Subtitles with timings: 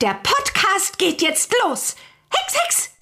[0.00, 1.96] Der Podcast geht jetzt los.
[2.30, 2.96] Hex, Hex!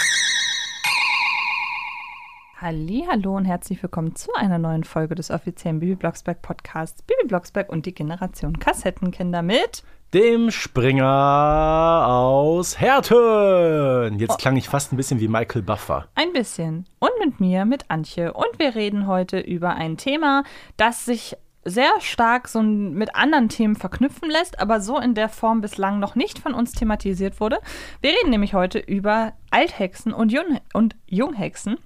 [2.58, 7.68] Hallo und herzlich willkommen zu einer neuen Folge des offiziellen Bibi Blocksberg Podcasts Bibi Blocksberg
[7.68, 9.82] und die Generation Kassettenkinder mit
[10.14, 14.18] dem Springer aus Herten.
[14.18, 16.08] Jetzt klang ich fast ein bisschen wie Michael Buffer.
[16.14, 16.86] Ein bisschen.
[16.98, 18.32] Und mit mir, mit Antje.
[18.32, 20.44] Und wir reden heute über ein Thema,
[20.78, 25.60] das sich sehr stark so mit anderen Themen verknüpfen lässt, aber so in der Form
[25.60, 27.58] bislang noch nicht von uns thematisiert wurde.
[28.00, 31.76] Wir reden nämlich heute über Althexen und, Jung und Junghexen.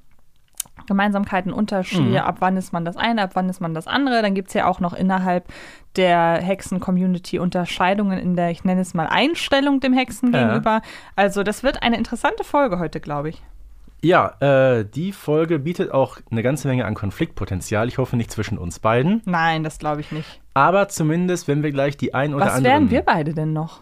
[0.86, 2.16] Gemeinsamkeiten, Unterschiede, mhm.
[2.16, 4.22] ab wann ist man das eine, ab wann ist man das andere.
[4.22, 5.46] Dann gibt es ja auch noch innerhalb
[5.96, 10.42] der Hexen-Community Unterscheidungen in der, ich nenne es mal, Einstellung dem Hexen ja.
[10.42, 10.82] gegenüber.
[11.16, 13.42] Also das wird eine interessante Folge heute, glaube ich.
[14.02, 17.88] Ja, äh, die Folge bietet auch eine ganze Menge an Konfliktpotenzial.
[17.88, 19.20] Ich hoffe nicht zwischen uns beiden.
[19.26, 20.40] Nein, das glaube ich nicht.
[20.54, 22.72] Aber zumindest, wenn wir gleich die ein oder Was andere.
[22.72, 23.80] Was wären wir beide denn noch?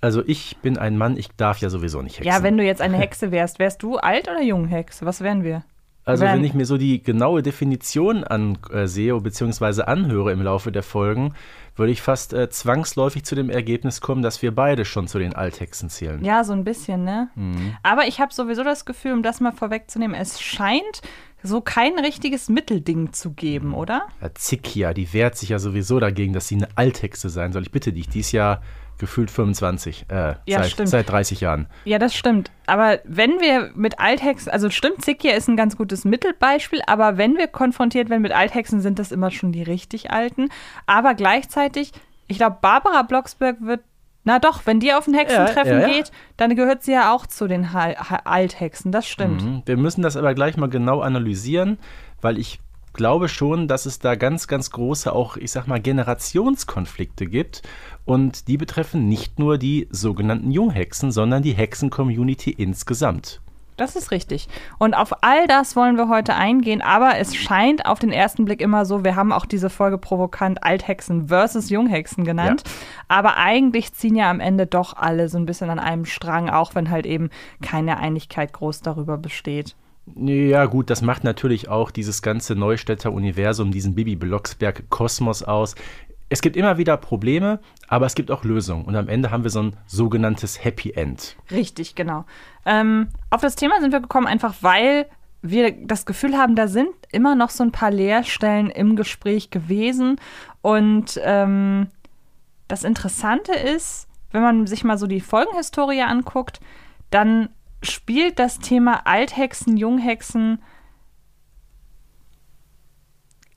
[0.00, 2.30] Also ich bin ein Mann, ich darf ja sowieso nicht hexen.
[2.30, 5.06] Ja, wenn du jetzt eine Hexe wärst, wärst du alt oder jung Hexe?
[5.06, 5.64] Was wären wir?
[6.04, 9.82] Also wenn ich mir so die genaue Definition ansehe bzw.
[9.82, 11.34] anhöre im Laufe der Folgen,
[11.76, 15.34] würde ich fast äh, zwangsläufig zu dem Ergebnis kommen, dass wir beide schon zu den
[15.34, 16.24] Althexen zählen.
[16.24, 17.30] Ja, so ein bisschen, ne?
[17.34, 17.76] Mhm.
[17.82, 21.02] Aber ich habe sowieso das Gefühl, um das mal vorwegzunehmen, es scheint
[21.42, 24.06] so kein richtiges Mittelding zu geben, oder?
[24.22, 27.62] Ja, Zikia, die wehrt sich ja sowieso dagegen, dass sie eine Althexe sein soll.
[27.62, 28.62] Ich bitte dich, die ist ja
[28.98, 30.88] gefühlt 25, äh, ja, seit, stimmt.
[30.88, 31.66] seit 30 Jahren.
[31.84, 32.50] Ja, das stimmt.
[32.66, 37.36] Aber wenn wir mit Althexen, also stimmt, Zikia ist ein ganz gutes Mittelbeispiel, aber wenn
[37.36, 40.48] wir konfrontiert werden mit Althexen, sind das immer schon die richtig alten.
[40.86, 41.92] Aber gleichzeitig,
[42.26, 43.80] ich glaube, Barbara Blocksberg wird
[44.26, 45.94] na doch, wenn die auf ein Hexentreffen ja, ja, ja.
[45.94, 47.68] geht, dann gehört sie ja auch zu den
[48.24, 49.42] Althexen, das stimmt.
[49.42, 49.62] Mhm.
[49.66, 51.78] Wir müssen das aber gleich mal genau analysieren,
[52.22, 52.58] weil ich
[52.94, 57.62] glaube schon, dass es da ganz, ganz große auch, ich sag mal, Generationskonflikte gibt.
[58.04, 63.40] Und die betreffen nicht nur die sogenannten Junghexen, sondern die Hexen-Community insgesamt.
[63.76, 64.48] Das ist richtig.
[64.78, 68.60] Und auf all das wollen wir heute eingehen, aber es scheint auf den ersten Blick
[68.60, 72.70] immer so, wir haben auch diese Folge provokant Althexen versus Junghexen genannt, ja.
[73.08, 76.76] aber eigentlich ziehen ja am Ende doch alle so ein bisschen an einem Strang, auch
[76.76, 77.30] wenn halt eben
[77.62, 79.74] keine Einigkeit groß darüber besteht.
[80.16, 85.76] Ja, gut, das macht natürlich auch dieses ganze Neustädter Universum, diesen Bibi Blocksberg-Kosmos aus.
[86.34, 88.86] Es gibt immer wieder Probleme, aber es gibt auch Lösungen.
[88.86, 91.36] Und am Ende haben wir so ein sogenanntes Happy End.
[91.52, 92.24] Richtig, genau.
[92.66, 95.06] Ähm, auf das Thema sind wir gekommen, einfach weil
[95.42, 100.16] wir das Gefühl haben, da sind immer noch so ein paar Leerstellen im Gespräch gewesen.
[100.60, 101.86] Und ähm,
[102.66, 106.58] das Interessante ist, wenn man sich mal so die Folgenhistorie anguckt,
[107.10, 107.48] dann
[107.80, 110.60] spielt das Thema Althexen, Junghexen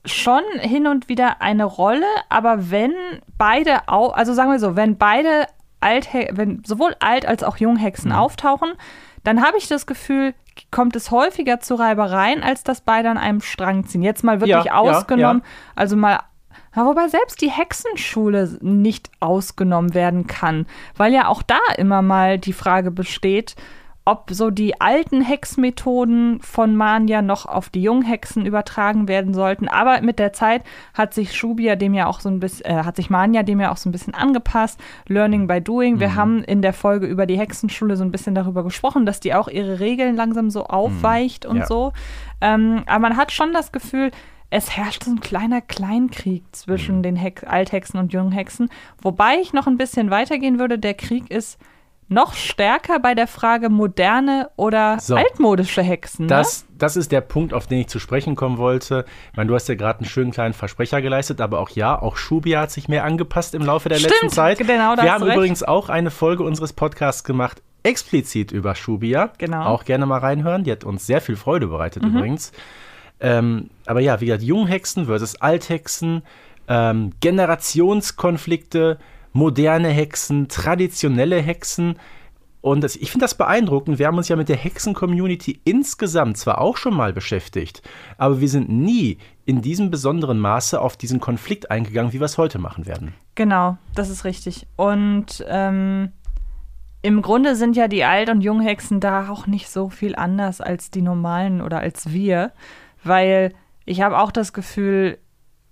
[0.08, 2.94] schon hin und wieder eine Rolle, aber wenn
[3.38, 5.48] beide, au also sagen wir so, wenn beide
[5.80, 8.18] Althex wenn sowohl Alt- als auch Junghexen mhm.
[8.18, 8.74] auftauchen,
[9.24, 10.34] dann habe ich das Gefühl,
[10.72, 14.02] kommt es häufiger zu Reibereien, als dass beide an einem Strang ziehen.
[14.02, 15.72] Jetzt mal wirklich ja, ausgenommen, ja, ja.
[15.76, 16.20] also mal
[16.74, 22.54] wobei selbst die Hexenschule nicht ausgenommen werden kann, weil ja auch da immer mal die
[22.54, 23.56] Frage besteht,
[24.08, 29.68] ob so die alten Hexmethoden von Mania noch auf die jungen Hexen übertragen werden sollten.
[29.68, 30.64] Aber mit der Zeit
[30.94, 33.70] hat sich Shubia dem ja auch so ein bisschen, äh, hat sich Mania dem ja
[33.70, 34.80] auch so ein bisschen angepasst.
[35.10, 36.00] Learning by doing.
[36.00, 36.16] Wir mhm.
[36.16, 39.50] haben in der Folge über die Hexenschule so ein bisschen darüber gesprochen, dass die auch
[39.50, 41.52] ihre Regeln langsam so aufweicht mhm.
[41.52, 41.66] und ja.
[41.66, 41.92] so.
[42.40, 44.12] Ähm, aber man hat schon das Gefühl,
[44.50, 47.04] es herrscht so ein kleiner Kleinkrieg zwischen mhm.
[47.04, 48.70] den Hex Althexen und Junghexen.
[49.02, 50.80] Wobei ich noch ein bisschen weitergehen würde.
[50.80, 51.60] Der Krieg ist
[52.10, 56.26] noch stärker bei der Frage moderne oder so, altmodische Hexen.
[56.26, 56.30] Ne?
[56.30, 59.06] Das, das ist der Punkt, auf den ich zu sprechen kommen wollte.
[59.32, 62.16] Ich meine, du hast ja gerade einen schönen kleinen Versprecher geleistet, aber auch ja, auch
[62.16, 64.58] Shubia hat sich mehr angepasst im Laufe der Stimmt, letzten Zeit.
[64.60, 65.36] Genau, Wir haben recht.
[65.36, 69.32] übrigens auch eine Folge unseres Podcasts gemacht, explizit über Shubia.
[69.38, 69.66] Genau.
[69.66, 70.64] Auch gerne mal reinhören.
[70.64, 72.16] Die hat uns sehr viel Freude bereitet mhm.
[72.16, 72.52] übrigens.
[73.20, 76.22] Ähm, aber ja, wie gesagt, Junghexen versus Althexen,
[76.68, 79.00] ähm, Generationskonflikte,
[79.38, 82.00] moderne Hexen, traditionelle Hexen.
[82.60, 84.00] Und das, ich finde das beeindruckend.
[84.00, 87.84] Wir haben uns ja mit der Hexen-Community insgesamt zwar auch schon mal beschäftigt,
[88.18, 92.38] aber wir sind nie in diesem besonderen Maße auf diesen Konflikt eingegangen, wie wir es
[92.38, 93.14] heute machen werden.
[93.36, 94.66] Genau, das ist richtig.
[94.76, 96.12] Und ähm,
[97.04, 100.90] im Grunde sind ja die Alt- und Junghexen da auch nicht so viel anders als
[100.90, 102.52] die normalen oder als wir,
[103.04, 103.54] weil
[103.86, 105.20] ich habe auch das Gefühl,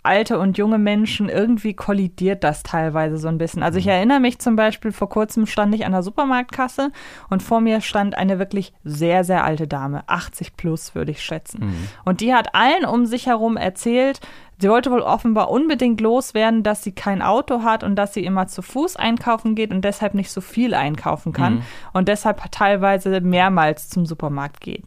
[0.06, 3.64] alte und junge Menschen, irgendwie kollidiert das teilweise so ein bisschen.
[3.64, 6.92] Also ich erinnere mich zum Beispiel, vor kurzem stand ich an der Supermarktkasse
[7.30, 11.60] und vor mir stand eine wirklich sehr, sehr alte Dame, 80 plus würde ich schätzen.
[12.06, 14.22] Und die hat allen um sich herum erzählt,
[14.60, 18.48] sie wollte wohl offenbar unbedingt loswerden, dass sie kein Auto hat und dass sie immer
[18.48, 21.64] zu Fuß einkaufen geht und deshalb nicht so viel einkaufen kann
[21.94, 24.86] und deshalb teilweise mehrmals zum Supermarkt geht.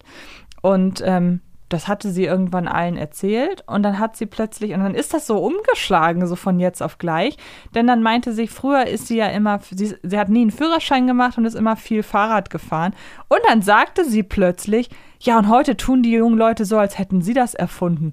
[0.62, 4.94] Und ähm, das hatte sie irgendwann allen erzählt und dann hat sie plötzlich, und dann
[4.94, 7.36] ist das so umgeschlagen, so von jetzt auf gleich,
[7.74, 11.06] denn dann meinte sie, früher ist sie ja immer, sie, sie hat nie einen Führerschein
[11.06, 12.94] gemacht und ist immer viel Fahrrad gefahren
[13.28, 14.88] und dann sagte sie plötzlich,
[15.20, 18.12] ja und heute tun die jungen Leute so, als hätten sie das erfunden.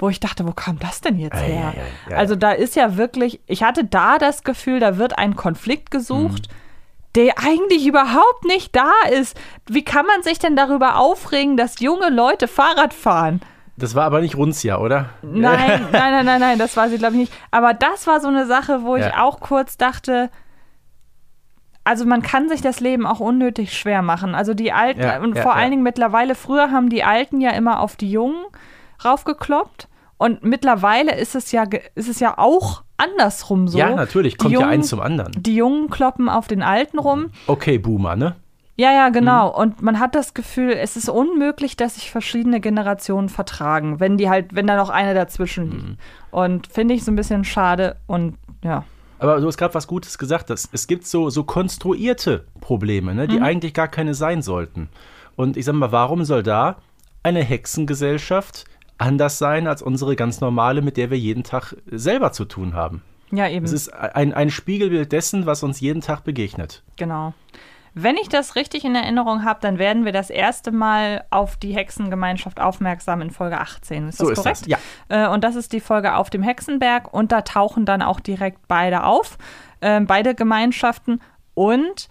[0.00, 1.74] Wo ich dachte, wo kam das denn jetzt her?
[1.74, 5.18] ei, ei, ja, also da ist ja wirklich, ich hatte da das Gefühl, da wird
[5.18, 6.48] ein Konflikt gesucht,
[7.14, 9.36] der eigentlich überhaupt nicht da ist.
[9.66, 13.40] Wie kann man sich denn darüber aufregen, dass junge Leute Fahrrad fahren?
[13.76, 15.10] Das war aber nicht Runzia, oder?
[15.22, 17.32] Nein, nein, nein, nein, nein, das war sie, glaube ich, nicht.
[17.50, 19.22] Aber das war so eine Sache, wo ich Ja.
[19.22, 20.30] auch kurz dachte,
[21.84, 24.34] also man kann sich das Leben auch unnötig schwer machen.
[24.34, 27.50] Also die Alten, Ja, und ja, vor allen Dingen mittlerweile, früher haben die Alten ja
[27.52, 28.44] immer auf die Jungen
[29.04, 29.88] raufgekloppt.
[30.18, 31.64] Und mittlerweile ist es ja,
[31.94, 33.78] ist es ja auch andersrum so.
[33.78, 35.32] Ja, natürlich, kommt ja Jungen- eins zum anderen.
[35.42, 37.30] Die Jungen kloppen auf den Alten rum.
[37.46, 38.36] Okay, Boomer, ne?
[38.76, 39.12] Ja, ja, Mhm.
[39.14, 39.48] genau.
[39.60, 44.28] Und man hat das Gefühl, es ist unmöglich, dass sich verschiedene Generationen vertragen, wenn die
[44.28, 45.72] halt, wenn da noch eine dazwischen Mhm.
[45.72, 45.98] liegt.
[46.30, 48.84] Und finde ich so ein bisschen schade und ja.
[49.18, 50.48] Aber du hast gerade was Gutes gesagt.
[50.48, 54.88] Dass es gibt so, so konstruierte Probleme, ne, die eigentlich gar keine sein sollten.
[55.34, 56.76] Und ich sag mal, warum soll da
[57.24, 58.64] eine Hexengesellschaft
[58.98, 63.02] anders sein als unsere ganz normale, mit der wir jeden Tag selber zu tun haben?
[63.30, 63.64] Ja, eben.
[63.64, 66.82] Es ist ein, ein Spiegelbild dessen, was uns jeden Tag begegnet.
[66.96, 67.34] Genau.
[67.94, 71.74] Wenn ich das richtig in Erinnerung habe, dann werden wir das erste Mal auf die
[71.74, 74.08] Hexengemeinschaft aufmerksam in Folge 18.
[74.08, 74.60] Ist das So ist korrekt?
[74.62, 74.78] das, ja.
[75.08, 78.68] Äh, und das ist die Folge auf dem Hexenberg und da tauchen dann auch direkt
[78.68, 79.36] beide auf,
[79.80, 81.20] ähm, beide Gemeinschaften.
[81.54, 82.08] Und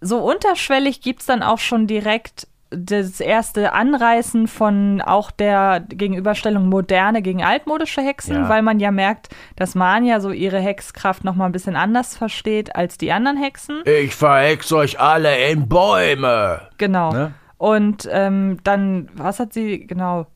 [0.00, 6.68] so unterschwellig gibt es dann auch schon direkt das erste Anreißen von auch der Gegenüberstellung
[6.68, 8.48] moderne gegen altmodische Hexen, Ja.
[8.48, 12.76] weil man ja merkt, dass Manja so ihre Hexkraft noch mal ein bisschen anders versteht
[12.76, 13.82] als die anderen Hexen.
[13.84, 16.60] Ich verhex euch alle in Bäume.
[16.78, 17.12] Genau.
[17.12, 17.34] Ne?
[17.58, 20.26] Und ähm, dann, was hat sie, genau,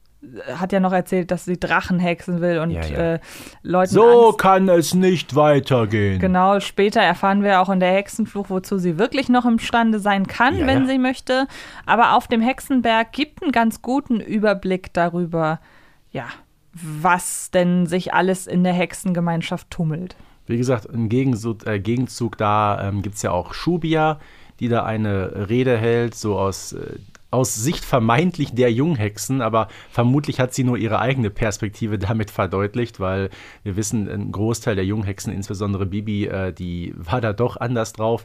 [0.56, 3.14] hat ja noch erzählt, dass sie Drachen hexen will und Ja, ja.
[3.14, 3.18] Äh,
[3.62, 4.38] Leuten So Angst.
[4.38, 6.18] kann es nicht weitergehen.
[6.20, 10.58] Genau, später erfahren wir auch in der Hexenfluch, wozu sie wirklich noch imstande sein kann,
[10.58, 11.46] Ja, wenn sie möchte.
[11.86, 15.60] Aber auf dem Hexenberg gibt einen ganz guten Überblick darüber,
[16.10, 16.26] ja,
[16.72, 20.16] was denn sich alles in der Hexengemeinschaft tummelt.
[20.46, 24.18] Wie gesagt, im Gegenzug, äh, Gegenzug da ähm, gibt es ja auch Shubia,
[24.60, 26.98] die da eine Rede hält, so aus, äh,
[27.34, 33.00] aus Sicht vermeintlich der Junghexen, aber vermutlich hat sie nur ihre eigene Perspektive damit verdeutlicht,
[33.00, 33.28] weil
[33.62, 38.24] wir wissen, ein Großteil der Junghexen, insbesondere Bibi, äh, die war da doch anders drauf.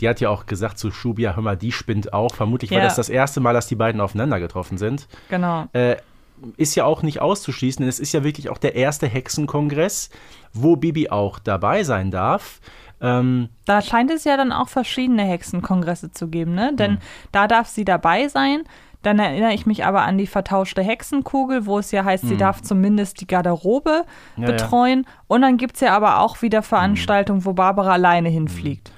[0.00, 2.34] Die hat ja auch gesagt zu Shubia, hör mal, die spinnt auch.
[2.34, 2.84] Vermutlich war Ja.
[2.84, 5.08] das das erste Mal, dass die beiden aufeinander getroffen sind.
[5.28, 5.66] Genau.
[5.72, 5.96] Äh,
[6.56, 10.10] ist ja auch nicht auszuschließen, denn es ist ja wirklich auch der erste Hexenkongress,
[10.52, 12.60] wo Bibi auch dabei sein darf.
[13.00, 16.70] Ähm, Da scheint es ja dann auch verschiedene Hexenkongresse zu geben, ne?
[16.72, 16.76] Mhm.
[16.76, 16.98] Denn
[17.32, 18.62] da darf sie dabei sein.
[19.02, 22.62] Dann erinnere ich mich aber an die vertauschte Hexenkugel, wo es ja heißt, sie darf
[22.62, 24.04] zumindest die Garderobe
[24.36, 24.42] Mhm.
[24.42, 24.56] Ja, ja.
[24.56, 25.06] betreuen.
[25.28, 28.90] Und dann gibt es ja aber auch wieder Veranstaltungen, wo Barbara alleine hinfliegt.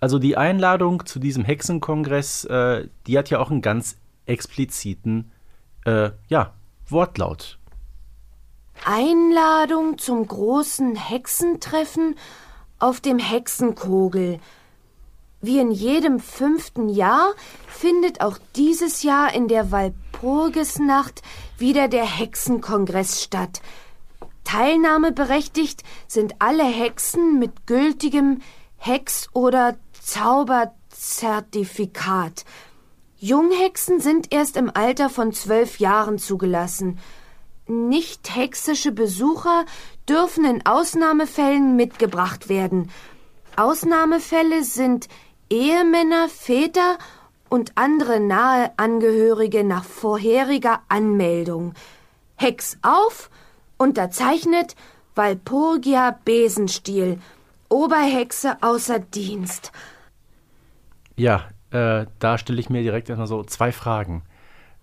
[0.00, 3.96] also die Einladung zu diesem Hexenkongress, äh, die hat ja auch einen ganz
[4.26, 5.32] expliziten,
[5.84, 6.52] äh, ja,
[6.88, 7.58] Wortlaut.
[8.84, 12.14] Einladung zum großen Hexentreffen
[12.78, 14.38] auf dem Hexenkogel.
[15.40, 17.32] Wie in jedem fünften Jahr
[17.68, 21.22] findet auch dieses Jahr in der Walpurgisnacht
[21.58, 23.62] wieder der Hexenkongress statt.
[24.44, 28.40] Teilnahmeberechtigt sind alle Hexen mit gültigem
[28.78, 32.44] Hex- oder Zauberzertifikat.
[33.18, 37.00] Junghexen sind erst im Alter von zwölf Jahren zugelassen.
[37.66, 39.66] Nicht hexische Besucher
[40.08, 42.90] dürfen in Ausnahmefällen mitgebracht werden.
[43.56, 45.08] Ausnahmefälle sind
[45.50, 46.98] Ehemänner, Väter
[47.48, 51.74] und andere nahe Angehörige nach vorheriger Anmeldung.
[52.36, 53.30] Hex auf,
[53.78, 54.76] unterzeichnet
[55.14, 57.18] Walpurgia Besenstiel,
[57.68, 59.72] Oberhexe außer Dienst.
[61.16, 64.22] Ja, äh, da stelle ich mir direkt erstmal so zwei Fragen.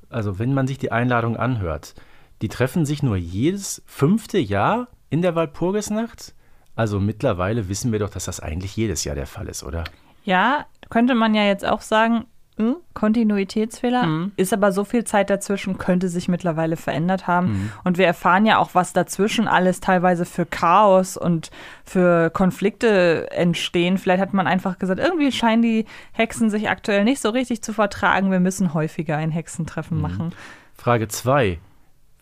[0.09, 1.95] Also, wenn man sich die Einladung anhört,
[2.41, 6.33] die treffen sich nur jedes fünfte Jahr in der Walpurgisnacht?
[6.75, 9.85] Also mittlerweile wissen wir doch, dass das eigentlich jedes Jahr der Fall ist, oder?
[10.23, 12.25] Ja, könnte man ja jetzt auch sagen,
[12.57, 14.29] hm, Kontinuitätsfehler.
[14.37, 17.71] Ist aber so viel Zeit dazwischen, könnte sich mittlerweile verändert haben.
[17.83, 21.51] Und wir erfahren ja auch, was dazwischen alles teilweise für Chaos und
[21.83, 23.97] für Konflikte entstehen.
[23.97, 27.73] Vielleicht hat man einfach gesagt, irgendwie scheinen die Hexen sich aktuell nicht so richtig zu
[27.73, 28.31] vertragen.
[28.31, 30.33] Wir müssen häufiger ein Hexentreffen machen.
[30.77, 31.59] Frage 2.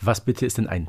[0.02, 0.88] Was bitte ist denn ein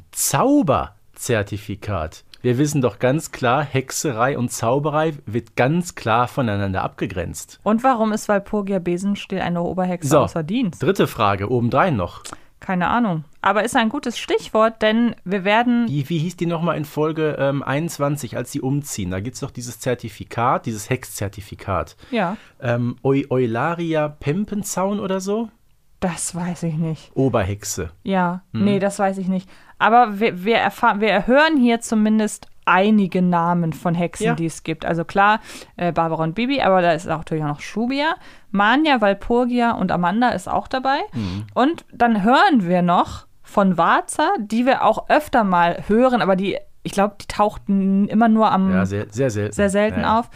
[1.14, 2.25] Zauberzertifikat?
[2.42, 7.59] Wir wissen doch ganz klar, Hexerei und Zauberei wird ganz klar voneinander abgegrenzt.
[7.62, 10.18] Und warum ist Walpurgia Besenstiel eine Oberhexe So.
[10.21, 10.83] außer Dienst?
[10.83, 12.23] Dritte Frage, obendrein noch.
[12.61, 13.25] Keine Ahnung.
[13.42, 15.87] Aber ist ein gutes Stichwort, denn wir werden.
[15.88, 19.11] Wie, wie hieß die nochmal in Folge ähm, 21, als sie umziehen?
[19.11, 21.97] Da gibt es doch dieses Zertifikat, dieses Hexzertifikat.
[22.11, 25.49] Ja, Ähm, Eu Eularia Pempenzaun oder so?
[26.00, 27.11] das weiß ich nicht.
[27.14, 27.90] Oberhexe.
[28.02, 28.64] Ja, Hm.
[28.64, 29.49] nee, das weiß ich nicht.
[29.85, 34.35] Aber wir, wir, erfahren, wir hören hier zumindest einige Namen von Hexen, Ja.
[34.35, 34.87] die es gibt.
[34.87, 35.41] Also klar,
[35.76, 38.14] äh, Barbara und Bibi, aber da ist auch natürlich auch noch Shubia.
[38.50, 41.00] Manja, Walpurgia und Amanda ist auch dabei.
[41.12, 41.45] Mhm.
[41.53, 46.57] Und dann hören wir noch von Warza, die wir auch öfter mal hören, aber die,
[46.83, 49.53] ich glaube, die tauchten immer nur am Ja, sehr, sehr selten.
[49.53, 50.19] sehr selten ja.
[50.21, 50.31] auf.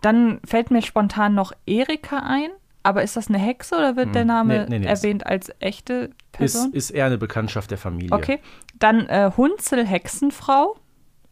[0.00, 2.50] Dann fällt mir spontan noch Erika ein.
[2.88, 4.62] Aber ist das eine Hexe oder wird der Name Hm.
[4.62, 6.72] Nee, nee, nee, erwähnt als echte Ist, Person?
[6.72, 8.16] ist eher eine Bekanntschaft der Familie.
[8.16, 8.38] Okay.
[8.78, 10.74] Dann äh, Hunzel Hexenfrau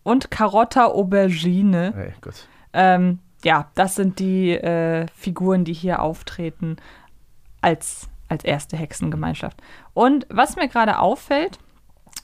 [0.03, 1.95] und Karotta Aubergine.
[1.97, 2.47] Hey, gut.
[2.75, 6.77] Ähm, ja, das sind die äh, Figuren, die hier auftreten
[7.63, 9.63] als, als erste Hexengemeinschaft.
[9.95, 11.59] Und was mir gerade auffällt,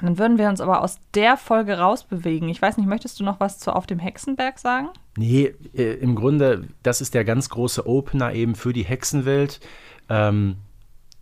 [0.03, 2.49] dann würden wir uns aber aus der Folge rausbewegen.
[2.49, 4.89] Ich weiß nicht, möchtest du noch was zu Auf dem Hexenberg sagen?
[5.17, 9.61] Nee, äh, im Grunde, das ist der ganz große Opener eben für die Hexenwelt.
[10.09, 10.57] Ähm,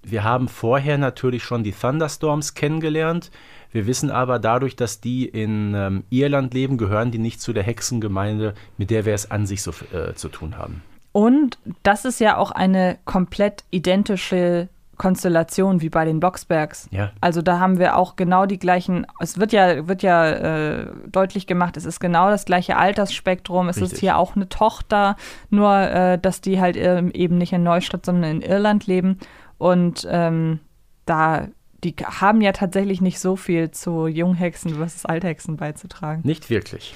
[0.02, 3.30] wir haben vorher natürlich schon die Thunderstorms kennengelernt.
[3.70, 7.62] Wir wissen aber dadurch, dass die in ähm, Irland leben, gehören die nicht zu der
[7.62, 10.82] Hexengemeinde, mit der wir es an sich so äh, zu tun haben.
[11.12, 14.68] Und das ist ja auch eine komplett identische
[15.00, 16.86] Konstellation wie bei den Blocksbergs.
[16.90, 17.10] Ja.
[17.22, 21.46] Also da haben wir auch genau die gleichen, es wird ja, wird ja äh, deutlich
[21.46, 24.00] gemacht, es ist genau das gleiche Altersspektrum, es ist Richtig.
[24.00, 25.16] hier auch eine Tochter,
[25.48, 29.18] nur äh, dass die halt ähm, eben nicht in Neustadt, sondern in Irland leben.
[29.56, 30.60] Und ähm,
[31.06, 31.48] da,
[31.82, 36.20] die haben ja tatsächlich nicht so viel zu Junghexen versus Althexen beizutragen.
[36.24, 36.94] Nicht wirklich.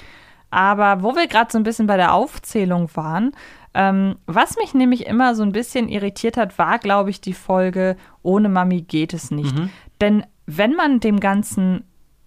[0.51, 3.31] Aber wo wir gerade so ein bisschen bei der Aufzählung waren,
[3.75, 7.97] ähm, was mich nämlich immer so ein bisschen irritiert hat, war, glaube ich, die Folge
[8.23, 9.53] Ohne Mami geht es nicht.
[9.99, 11.83] Denn wenn man dem Ganzen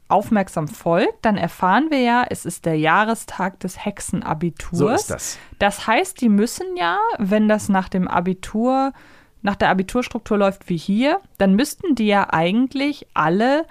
[0.08, 4.78] aufmerksam folgt, dann erfahren wir ja, es ist der Jahrestag des Hexenabiturs.
[4.78, 5.38] So ist das.
[5.58, 8.92] Das heißt, die müssen ja, wenn das nach dem Abitur,
[9.42, 13.66] nach der Abiturstruktur läuft wie hier, dann müssten die ja eigentlich alle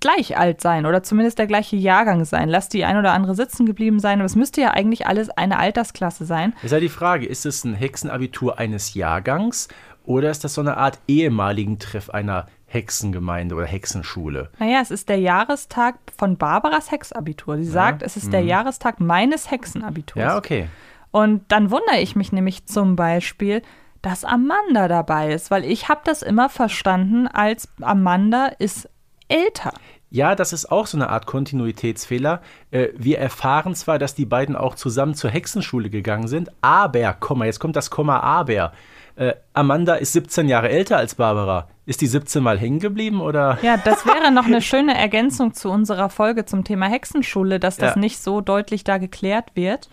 [0.00, 2.48] gleich alt sein oder zumindest der gleiche Jahrgang sein.
[2.48, 5.58] Lass die ein oder andere sitzen geblieben sein, aber es müsste ja eigentlich alles eine
[5.58, 6.54] Altersklasse sein.
[6.62, 9.68] Ist ja die Frage, ist es ein Hexenabitur eines Jahrgangs
[10.04, 14.50] oder ist das so eine Art ehemaligen Treff einer Hexengemeinde oder Hexenschule?
[14.58, 17.56] Naja, es ist der Jahrestag von Barbaras Hexabitur.
[17.58, 20.22] Sie sagt, es ist der Jahrestag meines Hexenabiturs.
[20.22, 20.68] Ja, okay.
[21.10, 23.62] Und dann wundere ich mich nämlich zum Beispiel,
[24.02, 28.88] dass Amanda dabei ist, weil ich habe das immer verstanden als Amanda ist
[29.30, 29.72] älter.
[30.12, 32.40] Ja, das ist auch so eine Art Kontinuitätsfehler.
[32.70, 37.44] Äh, Wir erfahren zwar, dass die beiden auch zusammen zur Hexenschule gegangen sind, aber, Komma,
[37.44, 38.72] jetzt kommt das Komma, aber.
[39.16, 41.68] Äh, Amanda ist 17 Jahre älter als Barbara.
[41.84, 43.58] Ist die 17 mal hängen geblieben oder?
[43.62, 47.94] Ja, das wäre noch eine schöne Ergänzung zu unserer Folge zum Thema Hexenschule, dass das
[47.96, 48.00] Ja.
[48.00, 49.90] nicht so deutlich da geklärt wird.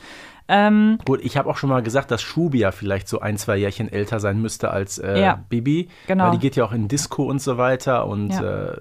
[0.47, 3.91] Ähm, Gut, ich habe auch schon mal gesagt, dass Shubia vielleicht so ein, zwei Jährchen
[3.91, 5.89] älter sein müsste als äh, Ja, Bibi.
[6.07, 6.25] genau.
[6.25, 8.07] Weil die geht ja auch in Disco und so weiter.
[8.07, 8.69] Und Ja.
[8.71, 8.77] äh,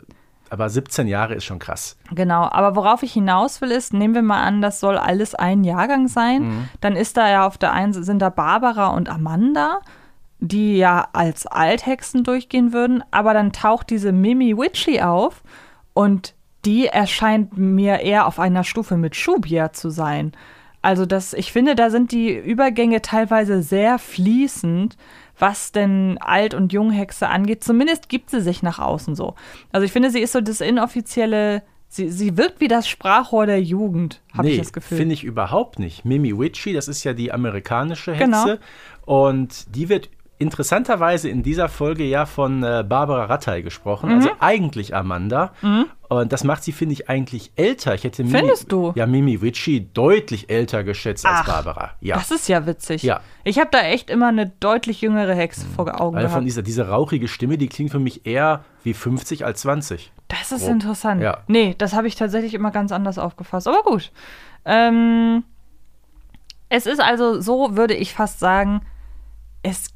[0.51, 1.97] aber 17 Jahre ist schon krass.
[2.13, 5.65] Genau, aber worauf ich hinaus will, ist, nehmen wir mal an, das soll alles ein
[5.65, 6.69] Jahrgang sein.
[6.81, 9.81] Dann ist da ja auf der einen sind da Barbara und Amanda,
[10.39, 15.43] die ja als Althexen durchgehen würden, aber dann taucht diese Mimi Witchy auf
[15.95, 16.35] und
[16.65, 20.33] die erscheint mir eher auf einer Stufe mit Shubia zu sein.
[20.83, 24.97] Also das, ich finde, da sind die Übergänge teilweise sehr fließend,
[25.39, 27.63] was denn Alt- und Junghexe angeht.
[27.63, 29.35] Zumindest gibt sie sich nach außen so.
[29.73, 33.63] Also ich finde, sie ist so das inoffizielle, sie, sie wirkt wie das Sprachrohr der
[33.63, 34.99] Jugend, habe ich das Gefühl.
[34.99, 36.05] finde ich überhaupt nicht.
[36.05, 38.25] Mimi Witchy, das ist ja die amerikanische Hexe.
[38.31, 38.57] Genau.
[39.05, 44.17] Und die wird interessanterweise in dieser Folge ja von äh, Barbara Rattay gesprochen, Mhm.
[44.17, 45.53] also eigentlich Amanda.
[46.09, 47.95] Und das macht sie, finde ich, eigentlich älter.
[47.95, 48.93] Ich hätte Mimi, Findest du?
[48.95, 51.95] Ja, Mimi Witchy deutlich älter geschätzt als Ach, Barbara.
[52.01, 52.17] Ja.
[52.17, 53.03] Das ist ja witzig.
[53.03, 53.21] Ja.
[53.45, 56.45] Ich habe da echt immer eine deutlich jüngere Hexe vor Augen von gehabt.
[56.47, 60.13] dieser, diese rauchige Stimme, die klingt für mich eher wie 50 als 20.
[60.29, 60.71] Das ist Grob.
[60.73, 61.23] interessant.
[61.23, 61.39] Ja.
[61.49, 63.67] Nee, das habe ich tatsächlich immer ganz anders aufgefasst.
[63.67, 64.13] Aber gut.
[64.65, 65.45] Ähm,
[66.69, 68.83] es ist also so, würde ich fast sagen,
[69.63, 69.89] es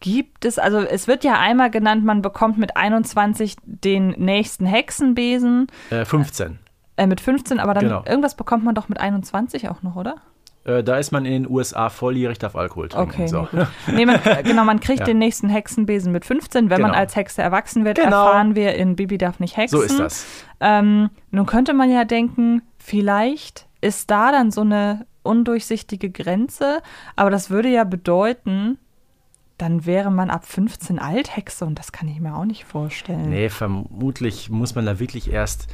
[0.00, 5.68] gibt es, also es wird ja einmal genannt, man bekommt mit 21 den nächsten Hexenbesen,
[5.90, 6.58] Äh, 15.
[6.96, 8.04] äh, mit 15, aber dann Genau.
[8.06, 10.16] irgendwas bekommt man doch mit 21 auch noch, oder?
[10.64, 13.10] Äh, da ist man in den USA volljährig, darf Alkohol trinken.
[13.22, 13.46] Okay, so.
[13.92, 15.04] nee, man, genau, man kriegt Ja.
[15.06, 16.70] den nächsten Hexenbesen mit 15.
[16.70, 17.00] Wenn man Genau.
[17.00, 18.26] als Hexe erwachsen wird, Genau.
[18.26, 19.78] erfahren wir in Bibi darf nicht hexen.
[19.78, 20.26] so ist das.
[20.60, 26.80] Ähm, nun könnte man ja denken, vielleicht ist da dann so eine undurchsichtige Grenze,
[27.14, 28.78] aber das würde ja bedeuten,
[29.58, 33.30] dann wäre man ab 15 Althexe und das kann ich mir auch nicht vorstellen.
[33.30, 35.68] Nee, vermutlich muss man da wirklich erst.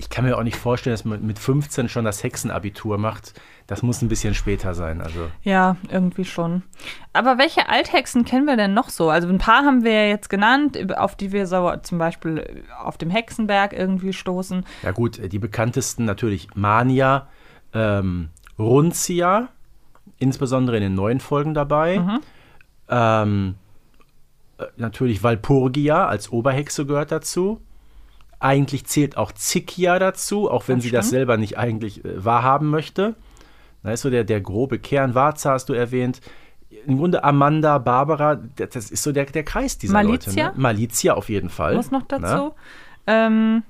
[0.00, 3.34] Ich kann mir auch nicht vorstellen, dass man mit 15 schon das Hexenabitur macht.
[3.66, 5.00] Das muss ein bisschen später sein.
[5.00, 6.62] Also, Ja, irgendwie schon.
[7.12, 9.10] Aber welche Althexen kennen wir denn noch so?
[9.10, 12.96] Also ein paar haben wir ja jetzt genannt, auf die wir so zum Beispiel auf
[12.96, 14.64] dem Hexenberg irgendwie stoßen.
[14.84, 17.26] ja gut, die bekanntesten natürlich Mania,
[17.74, 19.48] ähm, Runzia,
[20.18, 21.98] insbesondere in den neuen Folgen dabei.
[21.98, 22.20] Mhm.
[22.88, 23.54] Ähm,
[24.58, 27.60] äh, natürlich Walpurgia als Oberhexe gehört dazu.
[28.40, 31.18] Eigentlich zählt auch Zikia dazu, auch wenn Das sie das stimmt.
[31.18, 33.14] selber nicht eigentlich äh, wahrhaben möchte.
[33.82, 35.14] Da ist so der, der grobe Kern.
[35.14, 36.20] Warza hast du erwähnt.
[36.86, 40.46] Im Grunde Amanda, Barbara, das das ist so der, der Kreis dieser Malizia?
[40.46, 40.56] Leute.
[40.56, 40.62] Ne?
[40.62, 41.74] Malizia auf jeden Fall.
[41.74, 42.06] Muss noch Ne?
[42.20, 42.54] dazu.
[43.06, 43.62] Ähm,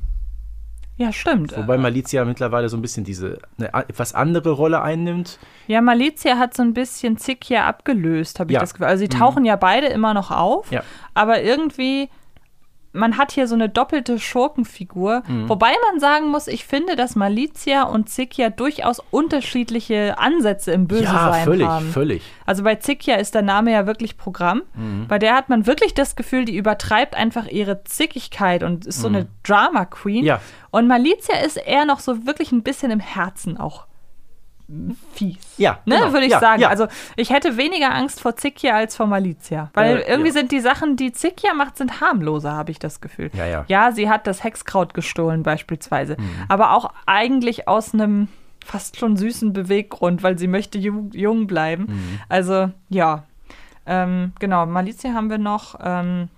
[0.99, 1.57] ja, stimmt.
[1.57, 5.39] Wobei Malizia mittlerweile so ein bisschen diese eine etwas andere Rolle einnimmt.
[5.67, 8.61] Ja, Malizia hat so ein bisschen Zikia abgelöst, habe ich Ja.
[8.61, 8.87] das Gefühl.
[8.89, 10.83] Also sie tauchen ja beide immer noch auf, Ja.
[11.15, 12.09] aber irgendwie,
[12.93, 15.23] man hat hier so eine doppelte Schurkenfigur.
[15.27, 15.49] Mhm.
[15.49, 21.05] Wobei man sagen muss, ich finde, dass Malizia und Zikia durchaus unterschiedliche Ansätze im Böse
[21.05, 21.91] ja, völlig, haben.
[21.91, 22.23] völlig.
[22.47, 24.63] Also bei Zikia ist der Name ja wirklich Programm.
[24.75, 25.07] Mhm.
[25.07, 29.09] Bei der hat man wirklich das Gefühl, die übertreibt einfach ihre Zickigkeit und ist so
[29.09, 30.23] eine Drama Queen.
[30.23, 30.27] Mhm.
[30.27, 30.41] Ja.
[30.71, 33.88] Und Malizia ist eher noch so wirklich ein bisschen im Herzen auch
[35.15, 35.39] fies.
[35.57, 36.13] Ja, Ne, genau.
[36.13, 36.61] würde ich ja, sagen.
[36.61, 36.69] Ja.
[36.69, 39.71] Also ich hätte weniger Angst vor Zikia als vor Malizia.
[39.75, 40.35] Weil Äh, irgendwie ja.
[40.35, 43.31] sind die Sachen, die Zikia macht, sind harmloser, habe ich das Gefühl.
[43.33, 43.65] Ja, ja.
[43.69, 46.17] Ja, sie hat das Hexkraut gestohlen beispielsweise.
[46.19, 46.29] Mhm.
[46.49, 48.29] Aber auch eigentlich aus einem
[48.65, 51.85] fast schon süßen Beweggrund, weil sie möchte jung, jung bleiben.
[51.89, 52.21] Mhm.
[52.29, 53.25] Also ja,
[53.87, 54.67] ähm, genau.
[54.67, 55.77] Malizia haben wir noch.
[55.83, 56.29] Ähm,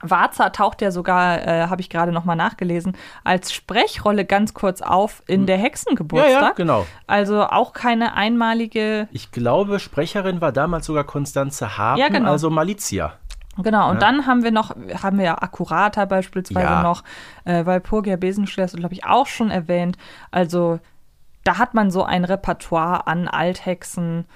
[0.00, 4.80] Warza taucht ja sogar, äh, habe ich gerade noch mal nachgelesen, als Sprechrolle ganz kurz
[4.82, 6.40] auf in der ja, Hexengeburtstag.
[6.42, 6.86] ja, genau.
[7.06, 12.30] Also auch keine einmalige Ich glaube, Sprecherin war damals sogar Konstanze Haben, Ja, genau.
[12.30, 13.14] also Malizia.
[13.60, 14.00] Genau, und Ja.
[14.00, 14.70] dann haben wir noch,
[15.02, 16.82] haben wir ja Akkurata beispielsweise Ja.
[16.82, 17.02] noch,
[17.44, 19.98] äh, Walpurgia Besenschler hast du, glaube ich, auch schon erwähnt.
[20.30, 20.78] Also
[21.42, 24.26] da hat man so ein Repertoire an Althexen.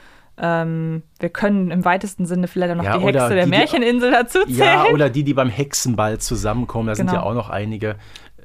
[0.44, 4.10] Ähm, wir können im weitesten Sinne vielleicht auch noch Ja, die Hexe der die, Märcheninsel
[4.10, 4.56] dazu zählen.
[4.58, 7.20] Ja, oder die, die beim Hexenball zusammenkommen, da sind Genau.
[7.20, 7.94] ja auch noch einige.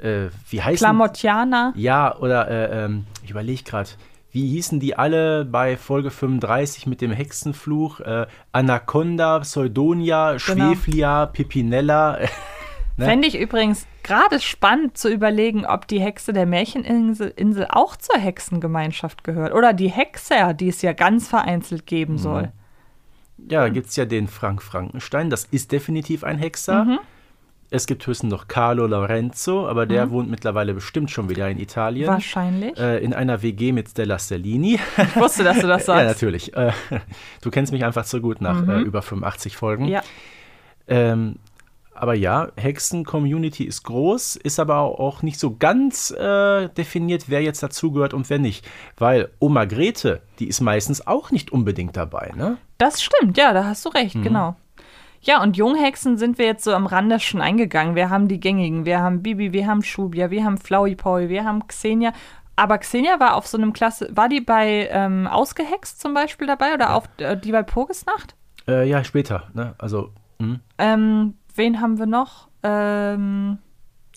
[0.01, 1.73] Äh, wie heißen Klamottiana.
[1.75, 3.89] Ja, oder äh, ähm, ich überlege gerade,
[4.31, 8.01] wie hießen die alle bei Folge 35 mit dem Hexenfluch?
[8.01, 10.39] Äh, Anaconda, Pseudonia, Genau.
[10.39, 12.19] Schweflia, Pipinella.
[12.97, 13.05] ne?
[13.05, 18.17] Fände ich übrigens gerade spannend zu überlegen, ob die Hexe der Märcheninsel Insel auch zur
[18.17, 19.53] Hexengemeinschaft gehört.
[19.53, 22.17] Oder die Hexer, die es ja ganz vereinzelt geben Mhm.
[22.17, 22.51] soll.
[23.49, 26.85] Ja, da gibt es ja den Frank Frankenstein, das ist definitiv ein Hexer.
[26.85, 26.99] Mhm.
[27.69, 32.07] Es gibt höchstens noch Carlo Lorenzo, aber der wohnt mittlerweile bestimmt schon wieder in Italien.
[32.07, 32.77] Wahrscheinlich.
[32.79, 34.79] Äh, in einer WG mit Stella Stellini.
[34.97, 35.99] Ich wusste, dass du das sagst.
[36.01, 36.55] ja, natürlich.
[36.55, 36.71] Äh,
[37.41, 39.85] du kennst mich einfach so gut nach äh, über 85 Folgen.
[39.85, 40.01] Ja.
[40.87, 41.35] Ähm,
[42.01, 47.61] aber ja, Hexen-Community ist groß, ist aber auch nicht so ganz äh, definiert, wer jetzt
[47.63, 48.67] dazugehört und wer nicht.
[48.97, 52.57] Weil Oma Grete, die ist meistens auch nicht unbedingt dabei, ne?
[52.77, 54.23] Das stimmt, ja, da hast du recht, Mhm.
[54.23, 54.55] genau.
[55.21, 57.95] Ja, und Junghexen sind wir jetzt so am Rande schon eingegangen.
[57.95, 61.67] Wir haben die gängigen, wir haben Bibi, wir haben Schubia, wir haben Flauipaui, wir haben
[61.67, 62.13] Xenia.
[62.55, 66.73] Aber Xenia war auf so einem Klasse, war die bei ähm, Ausgehext zum Beispiel dabei
[66.73, 68.35] oder auf äh, die bei Purgesnacht?
[68.67, 69.73] Äh, ja, später, ne?
[69.79, 70.59] Also, hm.
[70.77, 72.47] Ähm, wen haben wir noch?
[72.63, 73.57] Ähm,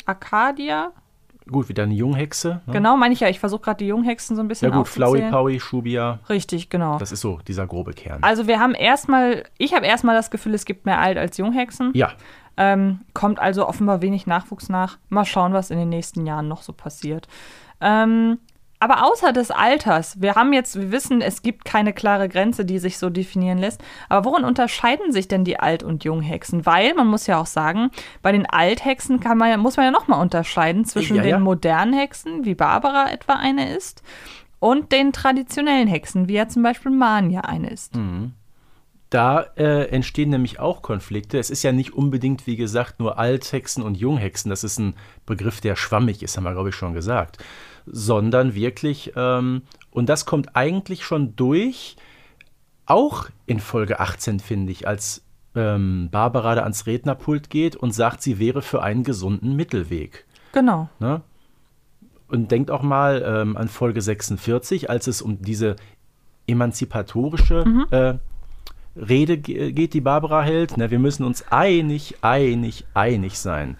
[0.06, 0.92] Arcadia?
[1.50, 2.60] gut, wieder eine Junghexe.
[2.66, 2.72] Ne?
[2.74, 3.28] Genau, meine ich ja.
[3.28, 5.28] Ich versuche gerade die Junghexen so ein bisschen Ja gut, Flowey.
[5.30, 6.96] Powy, Schubia, Richtig, genau.
[6.98, 8.22] das ist so dieser grobe Kern.
[8.22, 11.90] Also wir haben erstmal, ich habe erstmal das Gefühl, es gibt mehr Alt als Junghexen.
[11.94, 12.12] ja,
[12.56, 14.98] Ähm, kommt also offenbar wenig Nachwuchs nach.
[15.08, 17.26] Mal schauen, was in den nächsten Jahren noch so passiert.
[17.80, 18.38] Ähm,
[18.80, 22.78] aber außer des Alters, wir haben jetzt, wir wissen, es gibt keine klare Grenze, die
[22.78, 23.82] sich so definieren lässt.
[24.08, 26.64] Aber worin unterscheiden sich denn die Alt- und Junghexen?
[26.64, 27.90] Weil man muss ja auch sagen,
[28.22, 31.36] bei den Althexen kann man ja, muss man ja nochmal unterscheiden zwischen Ja, ja.
[31.36, 34.02] den modernen Hexen, wie Barbara etwa eine ist,
[34.60, 37.94] und den traditionellen Hexen, wie ja zum Beispiel Mania eine ist.
[39.10, 41.38] Da äh, entstehen nämlich auch Konflikte.
[41.38, 44.50] Es ist ja nicht unbedingt, wie gesagt, nur Althexen und Junghexen.
[44.50, 44.94] Das ist ein
[45.26, 47.38] Begriff, der schwammig ist, haben wir, glaube ich, schon gesagt.
[47.86, 51.96] Sondern wirklich, ähm, und das kommt eigentlich schon durch,
[52.86, 55.24] auch in Folge 18, finde ich, als
[55.56, 60.24] ähm, Barbara da ans Rednerpult geht und sagt, sie wäre für einen gesunden Mittelweg.
[60.52, 60.88] Genau.
[61.00, 61.22] Ne?
[62.28, 65.74] Und denkt auch mal ähm, an Folge 46, als es um diese
[66.46, 68.29] emanzipatorische äh,
[69.08, 70.76] Rede ge- geht, die Barbara hält.
[70.76, 70.90] Ne?
[70.90, 73.76] Wir müssen uns einig, einig, einig sein.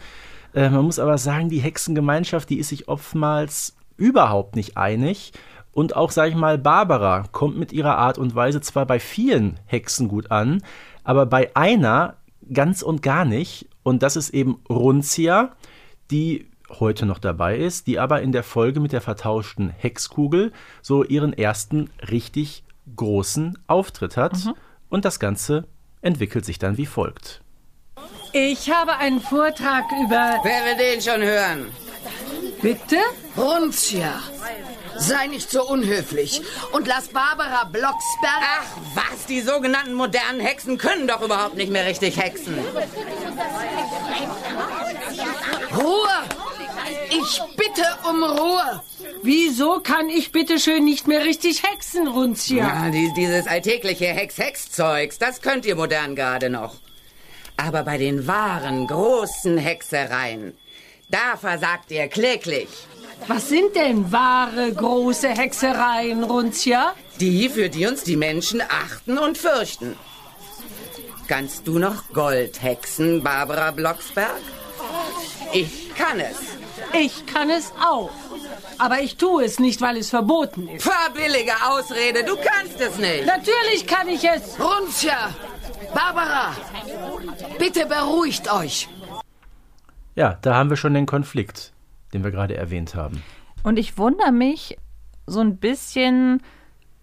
[0.54, 5.32] Äh, man muss aber sagen, die Hexengemeinschaft, die ist sich oftmals überhaupt nicht einig.
[5.72, 9.60] Und auch, sag ich mal, Barbara kommt mit ihrer Art und Weise zwar bei vielen
[9.66, 10.62] Hexen gut an,
[11.04, 12.16] aber bei einer
[12.52, 13.68] ganz und gar nicht.
[13.82, 15.52] Und das ist eben Runzia,
[16.10, 16.48] die
[16.80, 20.52] heute noch dabei ist, die aber in der Folge mit der vertauschten Hexkugel
[20.82, 22.64] so ihren ersten richtig
[22.96, 24.36] großen Auftritt hat.
[24.90, 25.66] Und das Ganze
[26.02, 27.40] entwickelt sich dann wie folgt.
[28.32, 30.38] Ich habe einen Vortrag über.
[30.42, 31.72] Wer will den schon hören?
[32.60, 32.98] Bitte?
[33.36, 34.20] Runzia.
[34.96, 38.42] Sei nicht so unhöflich und lass Barbara Blocksberg.
[38.60, 42.58] Ach was, die sogenannten modernen Hexen können doch überhaupt nicht mehr richtig hexen.
[45.74, 46.49] Ruhe!
[47.10, 48.82] Ich bitte um Ruhe!
[49.22, 52.66] Wieso kann ich bitte schön nicht mehr richtig hexen, Runzia?
[52.66, 56.76] Ja, die, dieses alltägliche Hex-Hex-Zeugs, das könnt ihr modern gerade noch.
[57.56, 60.56] Aber bei den wahren, großen Hexereien,
[61.10, 62.68] da versagt ihr kläglich.
[63.26, 66.94] Was sind denn wahre große Hexereien, Runzia?
[67.18, 69.96] Die, für die uns die Menschen achten und fürchten.
[71.28, 74.40] Kannst du noch Gold hexen, Barbara Blocksberg?
[75.52, 76.59] Ich kann es.
[76.98, 78.10] Ich kann es auch.
[78.78, 80.82] Aber ich tue es nicht, weil es verboten ist.
[80.82, 83.26] Verbillige Ausrede, du kannst es nicht.
[83.26, 84.58] Natürlich kann ich es.
[84.58, 85.30] Runzia!
[85.94, 86.52] Barbara!
[87.58, 88.88] Bitte beruhigt euch!
[90.14, 91.72] Ja, da haben wir schon den Konflikt,
[92.12, 93.22] den wir gerade erwähnt haben.
[93.62, 94.76] Und ich wundere mich
[95.26, 96.42] so ein bisschen,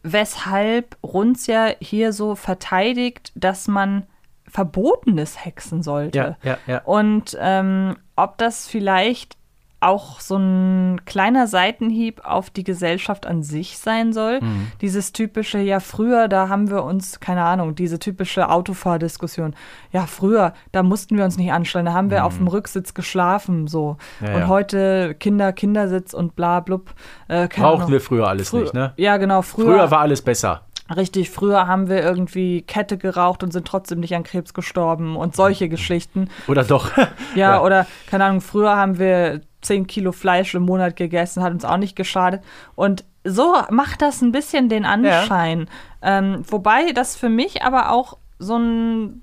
[0.04, 4.06] weshalb Runzia hier so verteidigt, dass man
[4.48, 6.18] Verbotenes hexen sollte.
[6.18, 6.82] Ja, ja, ja.
[6.84, 9.37] Und ähm, ob das vielleicht
[9.80, 14.42] auch so ein kleiner Seitenhieb auf die Gesellschaft an sich sein soll.
[14.42, 14.72] Mhm.
[14.82, 19.56] Dieses typische, ja, früher, da haben wir uns, keine Ahnung, diese typische Autofahrdiskussion.
[19.92, 23.68] Ja, früher, da mussten wir uns nicht anstellen, da haben wir auf dem Rücksitz geschlafen,
[23.68, 23.98] so.
[24.20, 24.26] Mhm.
[24.28, 24.48] Ja, und ja.
[24.48, 26.90] heute Kinder, Kindersitz und bla, blub.
[27.28, 27.92] Äh, Brauchten Ahnung.
[27.92, 28.94] wir früher alles Frü- nicht, ne?
[28.98, 29.66] Ja, genau, früher.
[29.66, 30.62] Früher war alles besser.
[30.96, 35.36] Richtig, früher haben wir irgendwie Kette geraucht und sind trotzdem nicht an Krebs gestorben und
[35.36, 36.30] solche Geschichten.
[36.48, 36.92] Oder doch?
[37.36, 41.64] Ja, oder, keine Ahnung, früher haben wir 10 Kilo Fleisch im Monat gegessen, hat uns
[41.66, 42.42] auch nicht geschadet.
[42.76, 45.70] Und so macht das ein bisschen den Anschein.
[46.02, 49.22] Ähm, wobei das für mich aber auch so ein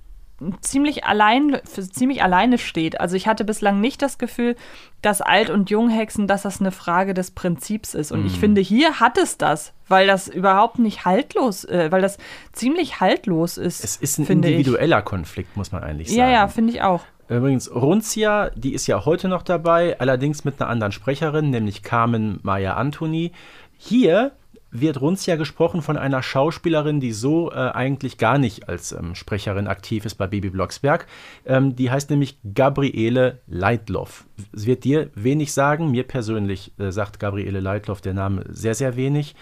[0.60, 1.58] ziemlich allein
[1.92, 3.00] ziemlich alleine steht.
[3.00, 4.56] Also ich hatte bislang nicht das Gefühl,
[5.00, 8.10] dass Alt- und Junghexen, dass das eine Frage des Prinzips ist.
[8.12, 8.26] Und Mhm.
[8.26, 12.18] ich finde, hier hat es das, weil das überhaupt nicht haltlos, äh, weil das
[12.52, 13.84] ziemlich haltlos ist.
[13.84, 14.54] Es ist ein finde ich.
[14.56, 16.18] individueller Konflikt, muss man eigentlich sagen.
[16.18, 17.02] Ja, ja, finde ich auch.
[17.28, 22.38] Übrigens, Runzia, die ist ja heute noch dabei, allerdings mit einer anderen Sprecherin, nämlich Carmen
[22.42, 23.32] Maya Antoni.
[23.76, 24.32] Hier
[24.74, 29.68] wird Runzia gesprochen von einer Schauspielerin, die so äh, eigentlich gar nicht als ähm, Sprecherin
[29.68, 31.06] aktiv ist bei Baby Blocksberg.
[31.46, 34.26] Ähm, die heißt nämlich Gabriele Leitloff.
[34.52, 38.96] Es wird dir wenig sagen, mir persönlich äh, sagt Gabriele Leitloff der Name sehr, sehr
[38.96, 39.36] wenig.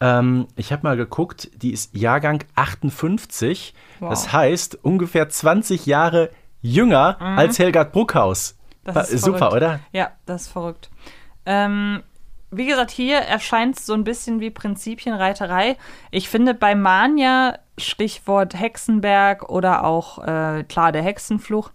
[0.00, 3.74] Ähm, ich habe mal geguckt, die ist Jahrgang 58.
[4.00, 6.30] Das heißt ungefähr 20 Jahre
[6.62, 8.56] jünger als Helgard Bruckhaus.
[8.84, 9.56] Das War- ist Super, verrückt.
[9.56, 9.80] oder?
[9.92, 10.90] Ja, das ist verrückt.
[11.46, 12.02] Ähm,
[12.50, 15.76] wie gesagt, hier erscheint es so ein bisschen wie Prinzipienreiterei.
[16.10, 21.70] Ich finde bei Mania, Stichwort Hexenberg oder auch, äh, klar, der Hexenfluch,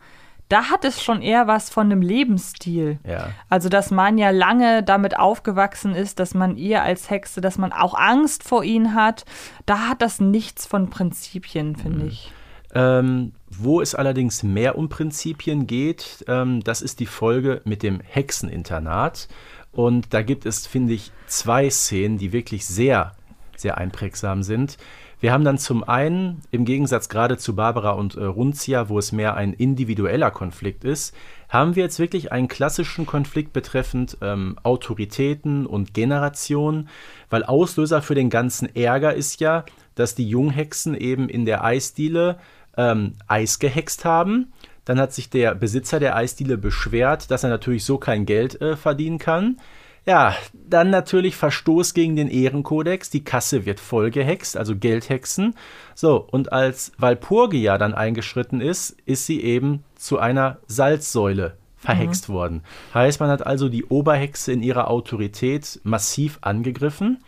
[0.50, 3.00] da hat es schon eher was von einem Lebensstil.
[3.04, 3.30] Ja.
[3.50, 7.95] Also, dass Manja lange damit aufgewachsen ist, dass man ihr als Hexe, dass man auch
[7.95, 9.26] Angst vor ihnen hat.
[9.65, 12.32] Da hat das nichts von Prinzipien, finde ich.
[12.76, 17.99] Ähm, wo es allerdings mehr um Prinzipien geht, ähm, das ist die Folge mit dem
[18.01, 19.27] Hexeninternat.
[19.71, 23.15] Und da gibt es, finde ich, zwei Szenen, die wirklich sehr,
[23.55, 24.77] sehr einprägsam sind.
[25.19, 29.12] Wir haben dann zum einen, im Gegensatz gerade zu Barbara und äh, Runzia, wo es
[29.12, 31.15] mehr ein individueller Konflikt ist,
[31.49, 36.89] haben wir jetzt wirklich einen klassischen Konflikt betreffend ähm, Autoritäten und Generation,
[37.29, 42.38] weil Auslöser für den ganzen Ärger ist ja, dass die Junghexen eben in der Eisdiele
[42.77, 44.51] ähm, Eis gehext haben.
[44.85, 48.77] Dann hat sich der Besitzer der Eisdiele beschwert, dass er natürlich so kein Geld äh,
[48.77, 49.57] verdienen kann.
[50.05, 53.09] Ja, dann natürlich Verstoß gegen den Ehrenkodex.
[53.09, 55.55] Die Kasse wird vollgehext, also Geldhexen.
[55.95, 62.61] So, und als Walpurgia dann eingeschritten ist, ist sie eben zu einer Salzsäule verhext worden.
[62.93, 67.23] Heißt, man hat also die Oberhexe in ihrer Autorität massiv angegriffen.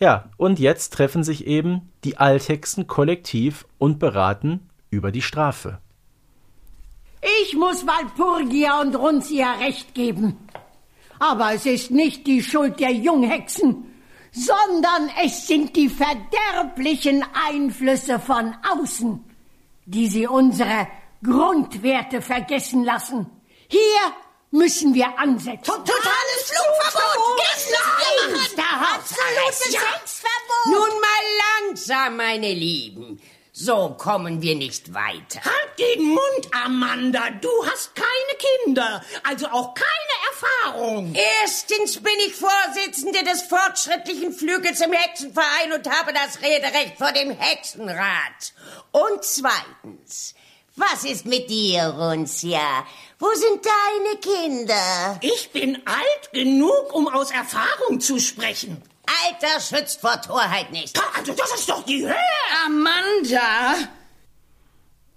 [0.00, 5.80] Ja, und jetzt treffen sich eben die Althexen kollektiv und beraten über die Strafe.
[7.42, 10.36] Ich muss Walpurgia und Runzia recht geben.
[11.18, 13.84] Aber es ist nicht die Schuld der Junghexen,
[14.30, 19.24] sondern es sind die verderblichen Einflüsse von außen,
[19.86, 20.86] die sie unsere
[21.24, 23.26] Grundwerte vergessen lassen.
[23.68, 24.12] Hier
[24.50, 25.64] müssen wir ansetzen.
[25.64, 27.40] Totales Flugverbot!
[27.70, 30.66] Nein, da Absolutes Sexverbot!
[30.66, 33.20] Nun mal langsam, meine Lieben.
[33.60, 35.40] So kommen wir nicht weiter.
[35.44, 37.28] Halt den Mund, Amanda.
[37.40, 38.06] Du hast keine
[38.64, 41.12] Kinder, also auch keine Erfahrung.
[41.42, 47.32] Erstens bin ich Vorsitzende des fortschrittlichen Flügels im Hexenverein und habe das Rederecht vor dem
[47.32, 48.54] Hexenrat.
[48.92, 50.36] Und zweitens,
[50.76, 52.86] was ist mit dir, Runzia?
[53.18, 55.18] Wo sind deine Kinder?
[55.20, 58.80] Ich bin alt genug, um aus Erfahrung zu sprechen.
[59.26, 60.98] Alter schützt vor Torheit nicht.
[61.16, 62.14] Also das ist doch die Höhe.
[62.66, 63.74] Amanda!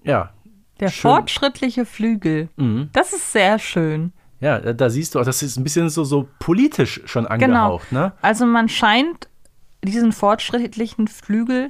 [0.04, 0.32] Ja.
[0.80, 1.12] Der Schön.
[1.12, 2.50] fortschrittliche Flügel.
[2.94, 4.14] Das ist sehr schön.
[4.40, 7.34] Ja, da- da siehst du auch, das ist ein bisschen so, so politisch schon Genau.
[7.34, 8.14] angehaucht, ne?
[8.24, 9.28] Also man scheint
[9.84, 11.70] diesen fortschrittlichen Flügel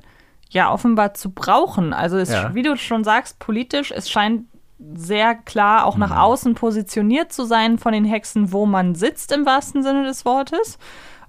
[0.50, 1.92] ja offenbar zu brauchen.
[1.92, 2.54] Also es, Ja.
[2.56, 4.46] wie du schon sagst, politisch, es scheint
[4.96, 6.00] sehr klar auch Mhm.
[6.02, 10.24] nach außen positioniert zu sein von den Hexen, wo man sitzt im wahrsten Sinne des
[10.24, 10.78] Wortes.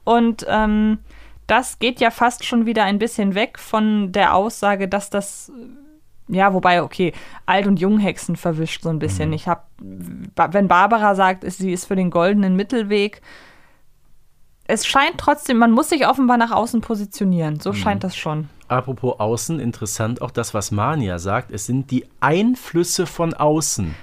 [0.05, 0.99] Und ähm,
[1.47, 5.53] das geht ja fast schon wieder ein bisschen weg von der Aussage, dass das
[6.29, 7.13] ja, wobei, okay,
[7.47, 9.29] Alt- und Junghexen verwischt so ein bisschen.
[9.29, 9.35] Mhm.
[9.35, 9.63] Ich habe,
[10.51, 13.21] wenn Barbara sagt, sie ist für den goldenen Mittelweg,
[14.67, 17.55] es scheint trotzdem, man muss sich offenbar nach außen positionieren.
[17.55, 17.61] Mhm.
[17.61, 18.49] So scheint das schon.
[18.69, 21.51] Apropos außen, interessant auch das, was Mania sagt.
[21.51, 23.95] Es sind die Einflüsse von außen,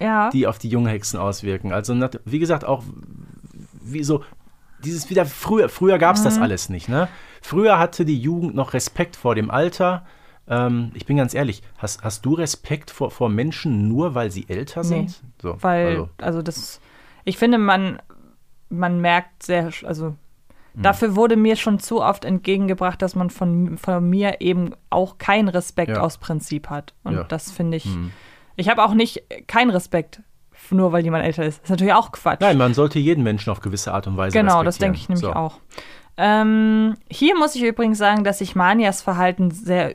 [0.00, 0.28] Ja.
[0.30, 1.72] die auf die Junghexen auswirken.
[1.72, 1.94] Also,
[2.24, 2.82] wie gesagt, auch
[3.80, 4.22] wie so,
[4.84, 7.08] dieses wieder früher, früher gab es das alles nicht, ne?
[7.42, 10.04] Früher hatte die Jugend noch Respekt vor dem Alter.
[10.48, 14.46] Ähm, ich bin ganz ehrlich, hast, hast du Respekt vor, vor Menschen nur, weil sie
[14.48, 15.22] älter Nee, sind?
[15.42, 16.80] So, Weil, also, also das,
[17.24, 18.00] ich finde, man,
[18.68, 20.14] man merkt sehr, also
[20.74, 20.82] Hm.
[20.82, 25.48] dafür wurde mir schon zu oft entgegengebracht, dass man von, von mir eben auch keinen
[25.48, 26.00] Respekt Ja.
[26.00, 26.94] aus Prinzip hat.
[27.04, 27.24] Und Ja.
[27.24, 27.88] Das finde ich,
[28.56, 30.20] ich habe auch nicht keinen Respekt,
[30.72, 31.58] nur weil jemand älter ist.
[31.58, 32.40] Das ist natürlich auch Quatsch.
[32.40, 35.24] nein, man sollte jeden Menschen auf gewisse Art und Weise Genau, das denke ich nämlich
[35.24, 35.32] So.
[35.32, 35.58] auch.
[36.16, 39.94] Ähm, hier muss ich übrigens sagen, dass ich Manias Verhalten sehr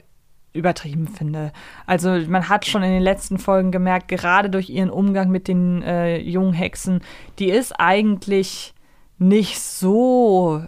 [0.54, 1.52] übertrieben finde.
[1.88, 5.82] Also man hat schon in den letzten Folgen gemerkt, gerade durch ihren Umgang mit den
[5.82, 7.02] äh, jungen Hexen,
[7.40, 8.74] die ist eigentlich
[9.18, 10.64] nicht so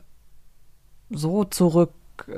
[1.12, 1.94] so zurück,
[2.28, 2.34] äh,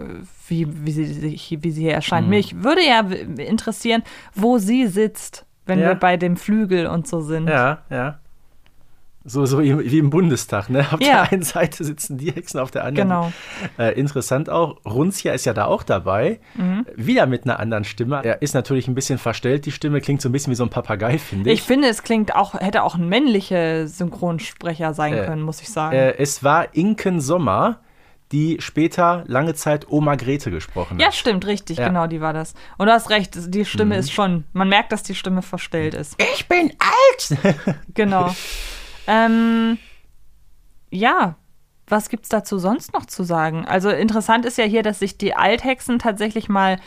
[0.48, 2.28] wie, wie, sie, sich- wie sie hier erscheint.
[2.28, 2.32] Mhm.
[2.32, 4.04] Mich würde ja interessieren,
[4.36, 5.90] wo sie sitzt, wenn Ja.
[5.90, 7.48] wir bei dem Flügel und so sind.
[7.48, 8.20] Ja, ja.
[9.30, 10.86] So, so wie im Bundestag, ne?
[10.90, 11.24] Auf Ja.
[11.26, 13.10] der einen Seite sitzen die Hexen, auf der anderen.
[13.10, 13.32] Genau.
[13.78, 16.40] Äh, interessant auch, Runzia ist ja da auch dabei.
[16.56, 16.86] Mhm.
[16.96, 18.22] Wieder mit einer anderen Stimme.
[18.24, 20.70] Er ist natürlich ein bisschen verstellt, die Stimme klingt so ein bisschen wie so ein
[20.70, 21.60] Papagei, finde ich.
[21.60, 25.68] Ich finde, es klingt auch, hätte auch ein männlicher Synchronsprecher sein Äh, können, muss ich
[25.70, 25.94] sagen.
[25.94, 27.80] äh, es war Inken Sommer,
[28.32, 31.16] die später lange Zeit Oma Grete gesprochen ja, hat.
[31.16, 31.88] stimmt, richtig, Ja.
[31.88, 32.54] genau, die war das.
[32.78, 34.00] Und du hast recht, die Stimme Mhm.
[34.02, 36.22] ist schon, man merkt, dass die Stimme verstellt ist.
[36.36, 37.78] Ich bin alt!
[37.94, 38.36] Genau.
[39.08, 39.78] ähm,
[40.92, 41.36] ja,
[41.88, 43.66] was gibt's dazu sonst noch zu sagen?
[43.66, 46.80] Also interessant ist ja hier, dass sich die Althexen tatsächlich mal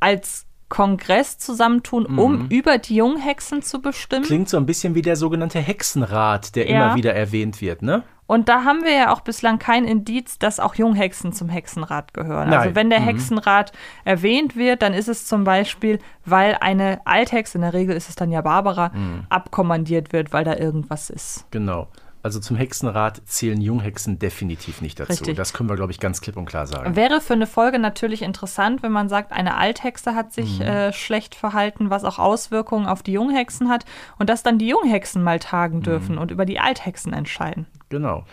[0.00, 4.22] als Kongress zusammentun, um über die Junghexen zu bestimmen.
[4.22, 4.26] Mhm.
[4.26, 6.86] Klingt so ein bisschen wie der sogenannte Hexenrat, der Ja.
[6.86, 8.02] immer wieder erwähnt wird, ne?
[8.26, 12.50] Und da haben wir ja auch bislang kein Indiz, dass auch Junghexen zum Hexenrat gehören.
[12.50, 12.58] Nein.
[12.58, 13.04] Also wenn der Mhm.
[13.04, 13.72] Hexenrat
[14.04, 18.16] erwähnt wird, dann ist es zum Beispiel, weil eine Althexe, in der Regel ist es
[18.16, 19.24] dann ja Barbara, Mhm.
[19.30, 21.46] abkommandiert wird, weil da irgendwas ist.
[21.50, 21.88] Genau.
[22.22, 25.10] Also zum Hexenrat zählen Junghexen definitiv nicht dazu.
[25.10, 25.36] Richtig.
[25.36, 26.96] Das können wir, glaube ich, ganz klipp und klar sagen.
[26.96, 30.30] Wäre für eine Folge natürlich interessant, wenn man sagt, eine Althexe hat Mhm.
[30.32, 33.84] sich äh, schlecht verhalten, was auch Auswirkungen auf die Junghexen hat
[34.18, 36.20] und dass dann die Junghexen mal tagen dürfen Mhm.
[36.20, 37.66] und über die Althexen entscheiden.
[37.88, 38.24] Genau.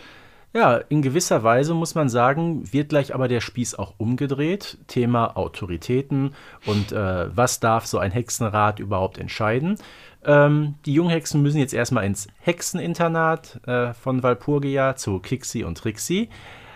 [0.56, 4.78] Ja, in gewisser Weise muss man sagen, wird gleich aber der Spieß auch umgedreht.
[4.86, 6.32] Thema Autoritäten
[6.64, 9.76] und äh, was darf so ein Hexenrat überhaupt entscheiden.
[10.24, 16.30] Ähm, die Junghexen müssen jetzt erstmal ins Hexeninternat äh, von Walpurgia zu Kixi und Trixi.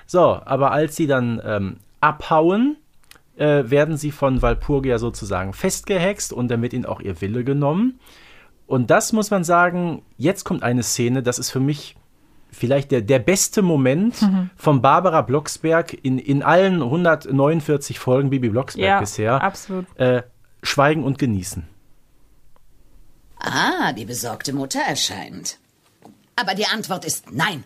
[0.05, 2.77] So, aber als sie dann ähm, abhauen,
[3.39, 7.99] äh, werden sie von Walpurgia sozusagen festgehext und damit ihnen auch ihr Wille genommen.
[8.67, 11.97] Und das muss man sagen, jetzt kommt eine Szene, das ist für mich
[12.53, 14.51] vielleicht der, der beste Moment Mhm.
[14.57, 19.43] von Barbara Blocksberg in, in allen 149 Folgen Bibi Blocksberg Ja, bisher.
[19.43, 19.87] absolut.
[19.99, 20.23] Äh,
[20.63, 21.67] schweigen und genießen.
[23.39, 25.59] Ah, die besorgte Mutter erscheint.
[26.37, 27.65] Aber die Antwort ist nein.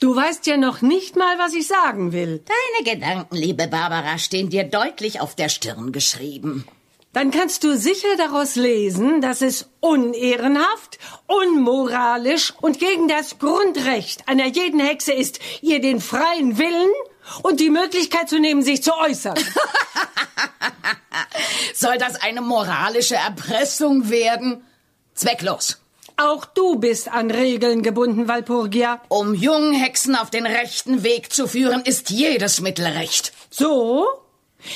[0.00, 2.42] Du weißt ja noch nicht mal, was ich sagen will.
[2.44, 6.64] Deine Gedanken, liebe Barbara, stehen dir deutlich auf der Stirn geschrieben.
[7.14, 10.98] Dann kannst du sicher daraus lesen, dass es unehrenhaft,
[11.28, 16.90] unmoralisch und gegen das Grundrecht einer jeden Hexe ist, ihr den freien Willen
[17.42, 19.36] und die Möglichkeit zu nehmen, sich zu äußern.
[21.74, 24.64] Soll das eine moralische Erpressung werden?
[25.14, 25.80] Zwecklos.
[26.16, 29.00] Auch du bist an Regeln gebunden, Walpurgia.
[29.08, 33.32] Um jungen Hexen auf den rechten Weg zu führen, ist jedes Mittel recht.
[33.50, 34.23] So?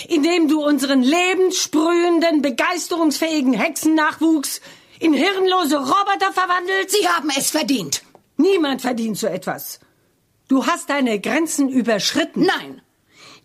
[0.09, 4.61] Indem du unseren lebenssprühenden, begeisterungsfähigen Hexennachwuchs
[5.01, 6.91] in hirnlose Roboter verwandelst?
[6.91, 8.03] Sie haben es verdient.
[8.37, 9.81] Niemand verdient so etwas.
[10.49, 12.47] Du hast deine Grenzen überschritten.
[12.47, 12.83] Nein.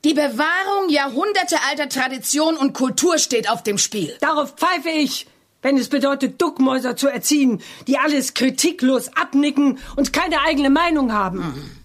[0.03, 4.15] Die Bewahrung jahrhundertealter Tradition und Kultur steht auf dem Spiel.
[4.19, 5.27] Darauf pfeife ich,
[5.61, 11.79] wenn es bedeutet, Duckmäuser zu erziehen, die alles kritiklos abnicken und keine eigene Meinung haben.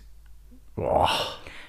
[0.75, 1.11] Boah.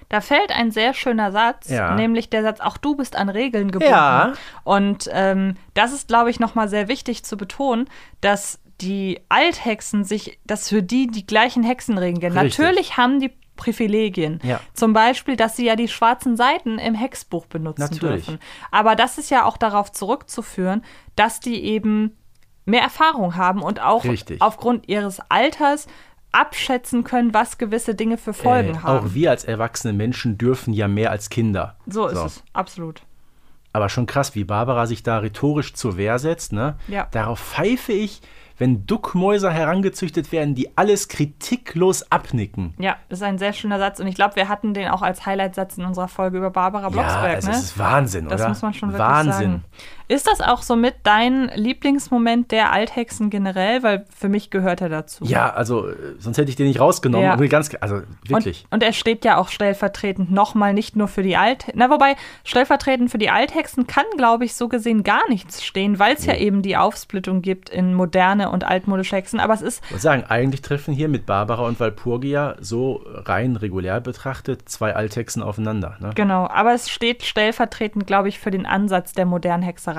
[0.10, 1.94] Da fällt ein sehr schöner Satz, Ja.
[1.96, 3.94] nämlich der Satz, auch du bist an Regeln gebunden.
[3.94, 4.34] Ja.
[4.64, 7.88] Und ähm, das ist, glaube ich, nochmal sehr wichtig zu betonen,
[8.22, 12.36] dass die Althexen sich, dass für die die gleichen Hexenregeln gelten.
[12.36, 14.40] Natürlich haben die Privilegien.
[14.42, 14.62] Ja.
[14.74, 18.26] Zum Beispiel, dass sie ja die schwarzen Seiten im Hexbuch benutzen Natürlich.
[18.26, 18.40] dürfen.
[18.72, 20.84] Aber das ist ja auch darauf zurückzuführen,
[21.18, 22.16] dass die eben
[22.66, 24.42] mehr Erfahrung haben und auch Richtig.
[24.42, 25.88] aufgrund ihres Alters
[26.32, 29.08] abschätzen können, was gewisse Dinge für Folgen Äh, haben.
[29.08, 31.76] auch wir als erwachsene Menschen dürfen ja mehr als Kinder.
[31.88, 33.02] So ist es, absolut.
[33.74, 36.54] Aber schon krass, wie Barbara sich da rhetorisch zur Wehr setzt.
[36.54, 36.76] Ne?
[36.88, 37.08] Ja.
[37.12, 38.22] Darauf pfeife ich,
[38.58, 42.74] wenn Duckmäuser herangezüchtet werden, die alles kritiklos abnicken.
[42.80, 45.26] Ja, das ist ein sehr schöner Satz und ich glaube, wir hatten den auch als
[45.26, 47.36] Highlight-Satz in unserer Folge über Barbara Ja, Blocksberg.
[47.36, 47.56] also ne?
[47.56, 48.50] es ist Wahnsinn, das oder?
[48.50, 49.32] muss man schon wirklich Wahnsinn.
[49.52, 49.64] sagen.
[50.10, 53.84] Ist das auch so mit dein Lieblingsmoment der Althexen generell?
[53.84, 55.24] Weil für mich gehört er dazu.
[55.24, 57.24] Ja, also äh, sonst hätte ich den nicht rausgenommen.
[57.24, 57.36] Ja.
[57.36, 58.66] Ganz, also wirklich.
[58.72, 61.68] Und, und er steht ja auch stellvertretend nochmal nicht nur für die Alt...
[61.76, 66.16] Na, wobei, stellvertretend für die Althexen kann, glaube ich, so gesehen gar nichts stehen, weil
[66.16, 69.40] es ja eben die Aufsplittung gibt in moderne und altmodische Hexen.
[69.40, 73.58] Aber es ist Ich muss sagen, eigentlich treffen hier mit Barbara und Walpurgia so rein
[73.58, 75.98] regulär betrachtet zwei Althexen aufeinander.
[76.00, 76.14] Ne?
[76.16, 79.99] Genau, aber es steht stellvertretend, glaube ich, für den Ansatz der modernen Hexerei.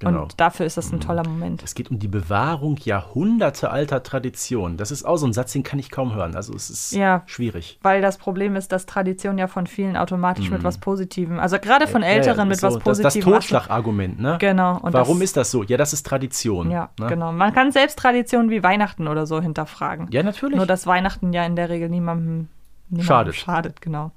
[0.00, 0.22] Genau.
[0.24, 1.62] Und dafür ist das ein toller Moment.
[1.62, 4.76] Es geht um die Bewahrung jahrhundertealter Tradition.
[4.76, 6.34] Das ist auch so ein Satz, den kann ich kaum hören.
[6.34, 7.22] Also es ist Ja.
[7.26, 7.78] schwierig.
[7.82, 11.86] Weil das Problem ist, dass Tradition ja von vielen automatisch mit was Positivem, also gerade
[11.86, 12.38] von Älteren Mhm.
[12.38, 13.30] Ja, mit so, was das, Positivem.
[13.32, 14.36] das Totschlagargument, ne?
[14.40, 15.62] Genau, und Warum das- ist das so?
[15.62, 16.70] Ja, das ist Tradition.
[16.70, 17.06] Ja, ne?
[17.06, 17.32] genau.
[17.32, 20.08] Man kann selbst Traditionen wie Weihnachten oder so hinterfragen.
[20.10, 20.56] Ja, natürlich.
[20.56, 22.48] Nur, dass Weihnachten ja in der Regel niemandem,
[22.90, 23.34] niemandem Schadet.
[23.36, 23.80] schadet.
[23.80, 24.10] Genau.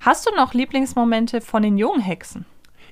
[0.00, 2.44] Hast du noch Lieblingsmomente von den jungen Hexen?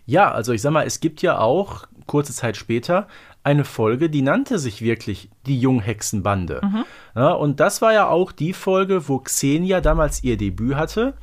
[0.07, 3.09] Ja, also ich sag mal, es gibt ja auch kurze Zeit später
[3.43, 6.61] eine Folge, die nannte sich wirklich die Junghexenbande.
[6.65, 6.85] Mhm.
[7.15, 11.15] Ja, und das war ja auch die Folge, wo Xenia damals ihr Debüt hatte.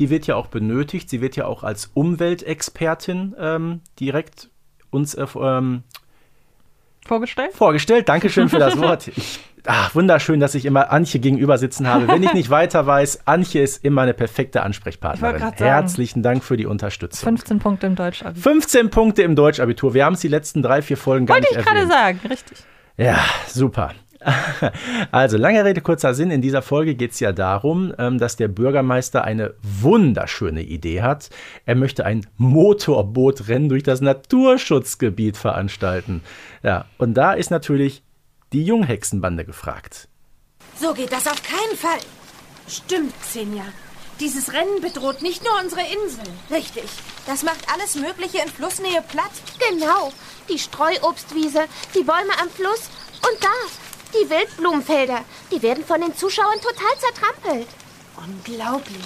[0.00, 1.08] Die wird ja auch benötigt.
[1.08, 4.50] Sie wird ja auch als Umweltexpertin ähm, direkt
[4.90, 5.84] uns äh, ähm,
[7.08, 7.52] Vorgestellt?
[7.54, 8.08] vorgestellt.
[8.08, 9.08] Dankeschön für das Wort.
[9.08, 12.06] Ich, ach, wunderschön, dass ich immer Antje gegenüber sitzen habe.
[12.08, 15.40] Wenn ich nicht weiter weiß, Antje ist immer eine perfekte Ansprechpartnerin.
[15.40, 15.56] sagen.
[15.56, 17.28] Herzlichen Dank für die Unterstützung.
[17.28, 18.22] 15 Punkte im Deutsch.
[18.34, 19.94] 15 Punkte im Deutschabitur.
[19.94, 22.58] Wir haben es die letzten drei, vier Folgen gar Wollte nicht ich gerade sagen, richtig.
[22.96, 23.92] Ja, super.
[25.10, 26.30] Also, lange Rede, kurzer Sinn.
[26.30, 31.30] In dieser Folge geht es ja darum, ähm, dass der Bürgermeister eine wunderschöne Idee hat.
[31.66, 36.22] Er möchte ein Motorbootrennen durch das Naturschutzgebiet veranstalten.
[36.62, 38.02] Ja, und da ist natürlich
[38.52, 40.08] die Junghexenbande gefragt.
[40.76, 42.00] So geht das auf keinen Fall.
[42.66, 43.64] Stimmt, Xenia.
[44.20, 46.24] Dieses Rennen bedroht nicht nur unsere Insel.
[46.50, 46.84] Richtig.
[47.26, 49.30] Das macht alles Mögliche in Flussnähe platt.
[49.70, 50.12] Genau.
[50.48, 52.90] Die Streuobstwiese, die Bäume am Fluss
[53.22, 53.48] und da,
[54.14, 55.24] die Wildblumenfelder.
[55.50, 57.68] Die werden von den Zuschauern total zertrampelt.
[58.16, 59.04] Unglaublich.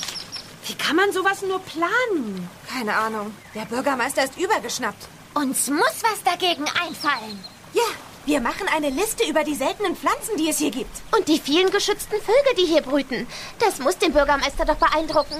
[0.66, 2.48] Wie kann man sowas nur planen?
[2.68, 3.34] Keine Ahnung.
[3.54, 5.08] Der Bürgermeister ist übergeschnappt.
[5.34, 7.42] Uns muss was dagegen einfallen.
[7.74, 7.82] Ja,
[8.26, 10.94] wir machen eine Liste über die seltenen Pflanzen, die es hier gibt.
[11.16, 13.26] Und die vielen geschützten Vögel, die hier brüten.
[13.58, 15.34] Das muss den Bürgermeister doch beeindrucken.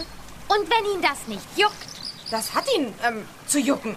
[0.49, 1.73] Und wenn ihn das nicht juckt,
[2.31, 3.95] Das hat ihn, ähm, zu jucken.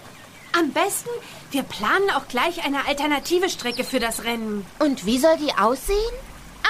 [0.51, 1.10] Am besten,
[1.55, 4.65] wir planen auch gleich eine alternative Strecke für das Rennen.
[4.79, 5.95] Und wie soll die aussehen?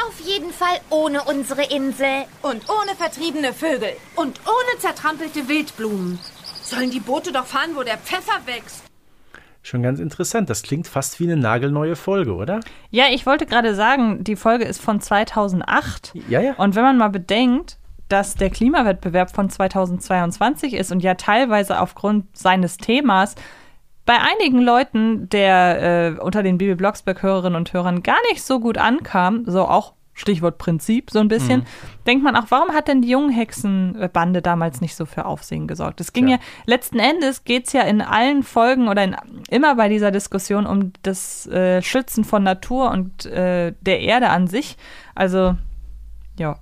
[0.07, 2.25] Auf jeden Fall ohne unsere Insel.
[2.43, 3.89] Und ohne vertriebene Vögel.
[4.15, 6.19] Und ohne zertrampelte Wildblumen.
[6.61, 8.83] Sollen die Boote doch fahren, wo der Pfeffer wächst.
[9.63, 10.51] Schon ganz interessant.
[10.51, 12.59] Das klingt fast wie eine nagelneue Folge, oder?
[12.91, 16.13] Ja, ich wollte gerade sagen, die Folge ist von 2008.
[16.29, 16.53] Ja, ja.
[16.57, 22.37] Und wenn man mal bedenkt, dass der Klimawettbewerb von 2022 ist und ja teilweise aufgrund
[22.37, 23.33] seines Themas
[24.05, 28.59] bei einigen Leuten, der äh, unter den Bibi Blocksberg Hörerinnen und Hörern gar nicht so
[28.59, 31.65] gut ankam, so auch Stichwort Prinzip so ein bisschen, Mhm.
[32.07, 35.99] denkt man auch, warum hat denn die Junghexenbande damals nicht so für Aufsehen gesorgt?
[35.99, 39.15] Es ging ja, letzten Endes geht es ja in allen Folgen oder in,
[39.49, 44.47] immer bei dieser Diskussion um das äh, Schützen von Natur und äh, der Erde an
[44.47, 44.77] sich.
[45.15, 45.55] Also,
[46.39, 46.55] ja,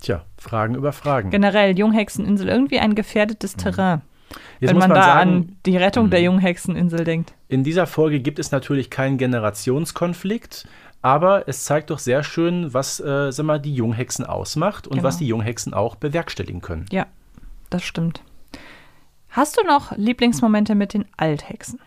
[0.00, 1.30] Tja, Fragen über Fragen.
[1.30, 4.02] generell Junghexeninsel irgendwie ein gefährdetes Terrain.
[4.60, 6.26] Jetzt wenn man, man da sagen, an die Rettung der Mhm.
[6.26, 7.34] Junghexeninsel denkt.
[7.48, 10.66] In dieser Folge gibt es natürlich keinen Generationskonflikt,
[11.02, 15.04] aber es zeigt doch sehr schön, was äh, sag mal, die Junghexen ausmacht und Genau.
[15.06, 16.86] was die Junghexen auch bewerkstelligen können.
[16.90, 17.06] Ja,
[17.70, 18.22] das stimmt.
[19.30, 21.78] Hast du noch Lieblingsmomente mit den Althexen?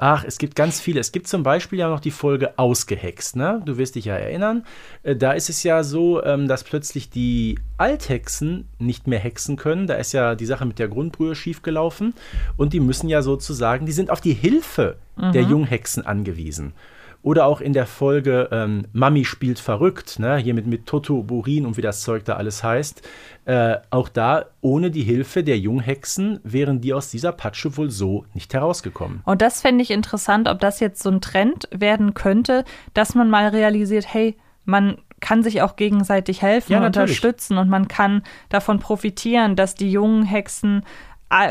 [0.00, 1.00] Ach, es gibt ganz viele.
[1.00, 3.34] Es gibt zum Beispiel ja noch die Folge Ausgehext.
[3.34, 3.60] Ne?
[3.64, 4.64] Du wirst dich ja erinnern.
[5.02, 9.88] Äh, Da ist es ja so, ähm, dass plötzlich die Althexen nicht mehr hexen können.
[9.88, 12.14] Da ist ja die Sache mit der Grundbrühe schiefgelaufen.
[12.56, 15.50] Und die müssen ja sozusagen, die sind auf die Hilfe der Mhm.
[15.50, 16.74] Junghexen angewiesen.
[17.22, 20.36] Oder auch in der Folge ähm, Mami spielt verrückt, ne?
[20.36, 23.02] hier mit, mit Toto Burin und wie das Zeug da alles heißt.
[23.44, 28.24] Äh, auch da, ohne die Hilfe der Junghexen, wären die aus dieser Patsche wohl so
[28.34, 29.22] nicht herausgekommen.
[29.24, 32.64] Und das fände ich interessant, ob das jetzt so ein Trend werden könnte,
[32.94, 37.88] dass man mal realisiert, hey, man kann sich auch gegenseitig helfen Ja, unterstützen und man
[37.88, 40.84] kann davon profitieren, dass die jungen Hexen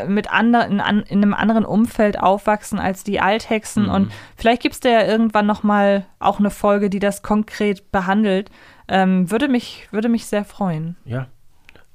[0.08, 3.84] mit anderen, in, an- in einem anderen Umfeld aufwachsen als die Althexen.
[3.84, 3.90] Mhm.
[3.90, 7.92] Und vielleicht gibt es da ja irgendwann noch mal auch eine Folge, die das konkret
[7.92, 8.50] behandelt.
[8.88, 10.96] Ähm, würde, mich, würde mich sehr freuen.
[11.04, 11.26] Ja.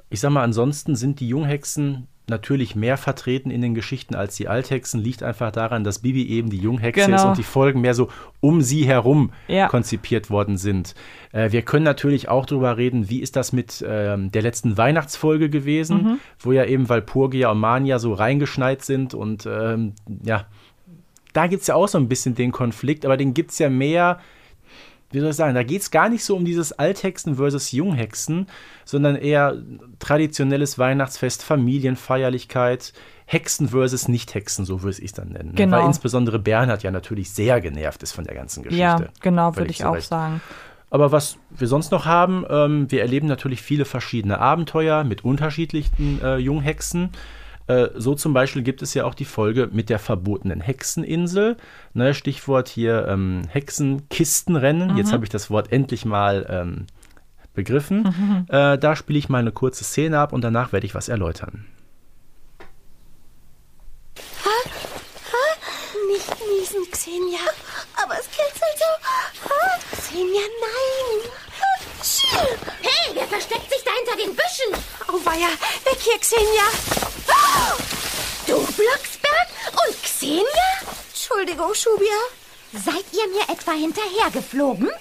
[0.09, 4.47] Ich sag mal, ansonsten sind die Junghexen natürlich mehr vertreten in den Geschichten als die
[4.47, 4.99] Althexen.
[5.01, 7.15] Liegt einfach daran, dass Bibi eben die Junghexe Genau.
[7.17, 8.09] ist und die Folgen mehr so
[8.39, 9.67] um sie herum Ja.
[9.67, 10.95] konzipiert worden sind.
[11.33, 15.49] Äh, wir können natürlich auch darüber reden, wie ist das mit ähm, der letzten Weihnachtsfolge
[15.49, 16.19] gewesen, Mhm.
[16.39, 19.93] wo ja eben Walpurgia und Mania so reingeschneit sind und ähm,
[20.23, 20.45] ja,
[21.33, 23.69] da gibt es ja auch so ein bisschen den Konflikt, aber den gibt es ja
[23.69, 24.19] mehr
[25.13, 28.47] wie soll ich sagen, da geht es gar nicht so um dieses Althexen versus Junghexen,
[28.83, 29.55] sondern eher
[29.99, 32.93] traditionelles Weihnachtsfest, Familienfeierlichkeit,
[33.25, 35.53] Hexen versus Nicht-Hexen, so würde ich es dann nennen.
[35.55, 35.77] Genau.
[35.77, 38.81] Weil insbesondere Bernhard ja natürlich sehr genervt ist von der ganzen Geschichte.
[38.81, 40.09] Ja, genau, würde ich zu auch Recht.
[40.09, 40.41] sagen.
[40.89, 46.21] Aber was wir sonst noch haben, ähm, wir erleben natürlich viele verschiedene Abenteuer mit unterschiedlichen
[46.21, 47.09] äh, Junghexen.
[47.67, 51.57] Äh, so zum Beispiel gibt es ja auch die Folge mit der verbotenen Hexeninsel.
[51.93, 54.91] Ne, Stichwort hier ähm, Hexenkistenrennen.
[54.91, 54.97] Mhm.
[54.97, 56.87] Jetzt habe ich das Wort endlich mal ähm,
[57.53, 58.03] begriffen.
[58.03, 58.45] Mhm.
[58.53, 61.65] Äh, da spiele ich mal eine kurze Szene ab und danach werde ich was erläutern.
[66.07, 67.39] Nicht niesen, Xenia.
[67.95, 69.49] Aber es kitzelt so.
[69.49, 71.31] Ah, Xenia, nein.
[72.81, 72.92] Hey,
[73.33, 74.85] versteckt sich da hinter den Büschen?
[75.11, 75.49] Oh weia,
[75.85, 76.67] weg hier, Xenia.
[77.27, 77.75] Ah!
[78.45, 80.45] Du, Blocksberg und Xenia?
[81.09, 82.19] Entschuldigung, Schubia.
[82.73, 84.91] Seid ihr mir etwa hinterhergeflogen?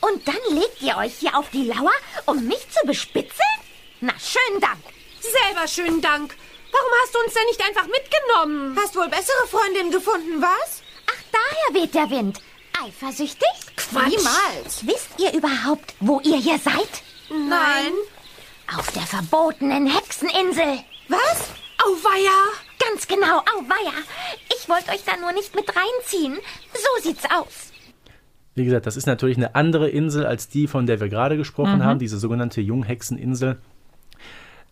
[0.00, 1.92] Und dann legt ihr euch hier auf die Lauer,
[2.26, 3.58] um mich zu bespitzeln?
[4.00, 4.82] Na, schönen Dank.
[5.20, 6.36] Selber schönen Dank.
[6.70, 8.78] Warum hast du uns denn nicht einfach mitgenommen?
[8.78, 10.82] Hast wohl bessere Freundinnen gefunden, was?
[11.06, 12.40] Ach, daher weht der Wind.
[12.84, 13.48] Eifersüchtig?
[13.76, 14.08] Quatsch.
[14.08, 14.86] Niemals.
[14.86, 17.02] Wisst ihr überhaupt, wo ihr hier seid?
[17.30, 17.92] Nein.
[18.76, 20.78] Auf der verbotenen Hexeninsel.
[21.08, 21.50] Was?
[21.84, 22.30] Auweia.
[22.78, 23.92] Ganz genau, auweia.
[24.56, 26.38] Ich wollte euch da nur nicht mit reinziehen.
[26.72, 27.72] So sieht's aus.
[28.54, 31.78] Wie gesagt, das ist natürlich eine andere Insel als die, von der wir gerade gesprochen
[31.78, 31.84] Mhm.
[31.84, 33.58] haben, diese sogenannte Junghexeninsel.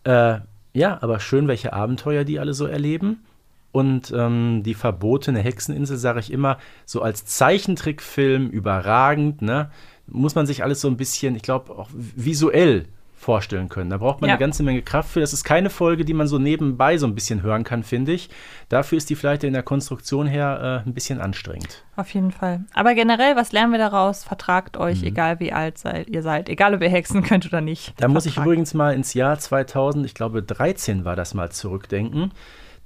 [0.03, 0.39] Äh,
[0.73, 3.25] ja, aber schön, welche Abenteuer die alle so erleben.
[3.71, 9.69] Und ähm, die verbotene Hexeninsel, sage ich immer, so als Zeichentrickfilm überragend, ne?
[10.07, 13.89] Muss man sich alles so ein bisschen, ich glaube, auch visuell vorstellen können.
[13.89, 14.35] Da braucht man Ja.
[14.35, 15.19] eine ganze Menge Kraft für.
[15.19, 18.29] Das ist keine Folge, die man so nebenbei so ein bisschen hören kann, finde ich.
[18.69, 21.83] Dafür ist die vielleicht in der Konstruktion her äh, ein bisschen anstrengend.
[21.97, 22.61] Auf jeden Fall.
[22.73, 24.23] Aber generell, was lernen wir daraus?
[24.23, 24.81] Vertragt Mhm.
[24.81, 26.47] euch, egal wie alt seid, ihr seid.
[26.49, 27.93] Egal, ob ihr hexen könnt oder nicht.
[27.97, 28.47] Da muss ich Vertragt.
[28.47, 32.31] übrigens mal ins Jahr 2000, ich glaube 13 war das mal zurückdenken.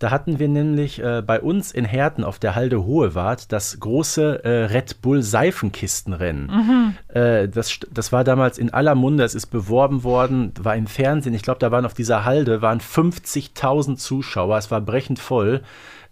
[0.04, 4.44] Da hatten wir nämlich äh, bei uns in Herten auf der Halde Hohewart das große
[4.44, 6.48] äh, Red Bull Seifenkistenrennen.
[6.48, 6.96] Mhm.
[7.08, 11.34] Äh, das, das war damals in aller Munde, es ist beworben worden, war im Fernsehen.
[11.34, 15.62] Ich glaube, da waren auf dieser Halde waren 50.000 Zuschauer, es war brechend voll.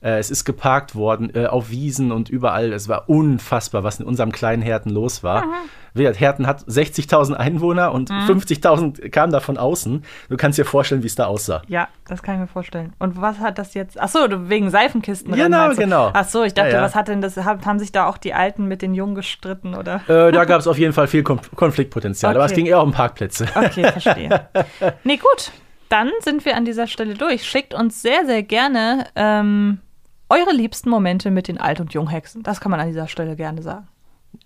[0.02, 2.74] Äh, es ist geparkt worden äh, auf Wiesen und überall.
[2.74, 5.46] Es war unfassbar, was in unserem kleinen Herten los war.
[5.94, 8.28] Wie gesagt, Herten hat 60.000 Einwohner und Mhm.
[8.40, 10.04] 50.000 kamen da von außen.
[10.30, 11.62] Du kannst dir vorstellen, wie es da aussah.
[11.68, 12.94] Ja, das kann ich mir vorstellen.
[12.98, 14.00] Und was hat das jetzt?
[14.00, 15.34] Ach so, wegen Seifenkisten.
[15.34, 16.12] Genau, genau.
[16.14, 16.82] Ach so, ich dachte, Ja, ja.
[16.82, 17.36] was hat denn das?
[17.38, 20.02] Haben, sich da auch die Alten mit den Jungen gestritten oder?
[20.08, 22.62] Äh, da gab es auf jeden Fall viel Konf Konfliktpotenzial, aber es Okay.
[22.62, 23.48] ging eher um Parkplätze.
[23.54, 24.48] Okay, verstehe.
[25.04, 25.52] nee, gut.
[25.90, 27.44] Dann sind wir an dieser Stelle durch.
[27.44, 29.80] Schickt uns sehr, sehr gerne ähm,
[30.32, 32.42] eure liebsten Momente mit den Alt- und Junghexen.
[32.44, 33.88] Das kann man an dieser Stelle gerne sagen.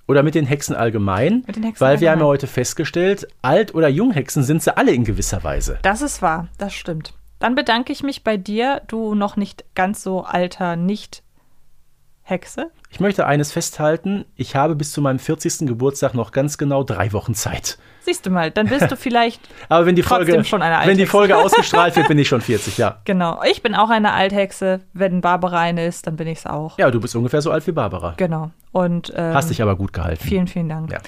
[0.08, 1.44] oder mit den Hexen allgemein?
[1.48, 2.28] Mit den Hexen Weil wir haben ja allgemein.
[2.30, 5.78] heute festgestellt, Alt- oder Junghexen sind sie alle in gewisser Weise.
[5.84, 7.14] Das ist wahr, das stimmt.
[7.40, 12.72] Dann bedanke ich mich bei dir, du noch nicht ganz so alter Nicht-Hexe.
[12.90, 15.68] Ich möchte eines festhalten, ich habe bis zu meinem 40.
[15.68, 17.78] Geburtstag noch ganz genau drei Wochen Zeit.
[18.06, 20.96] Siehst du mal, dann bist du vielleicht Aber wenn die Trotzdem Folge, schon eine wenn
[20.96, 21.12] die Althexe.
[21.12, 23.02] Folge ausgestrahlt wird, bin ich schon 40, ja.
[23.06, 23.42] Genau.
[23.50, 24.82] Ich bin auch eine Althexe.
[24.94, 26.78] Wenn Barbara eine ist, dann bin ich es auch.
[26.78, 28.14] Ja, du bist ungefähr so alt wie Barbara.
[28.18, 28.52] Genau.
[28.72, 30.24] Und ähm, Hast dich aber gut gehalten.
[30.24, 30.92] vielen, vielen Dank.
[30.92, 31.00] Ja.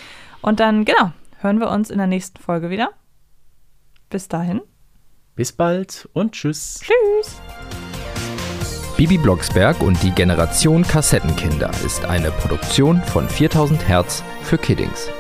[0.42, 2.90] Und dann, genau, hören wir uns in der nächsten Folge wieder.
[4.10, 4.62] Bis dahin.
[5.36, 6.82] Bis bald und tschüss.
[6.82, 7.40] Tschüss.
[8.96, 15.12] Bibi Blocksberg und die Generation Kassettenkinder ist eine Produktion von 4000 Hertz für Kiddings.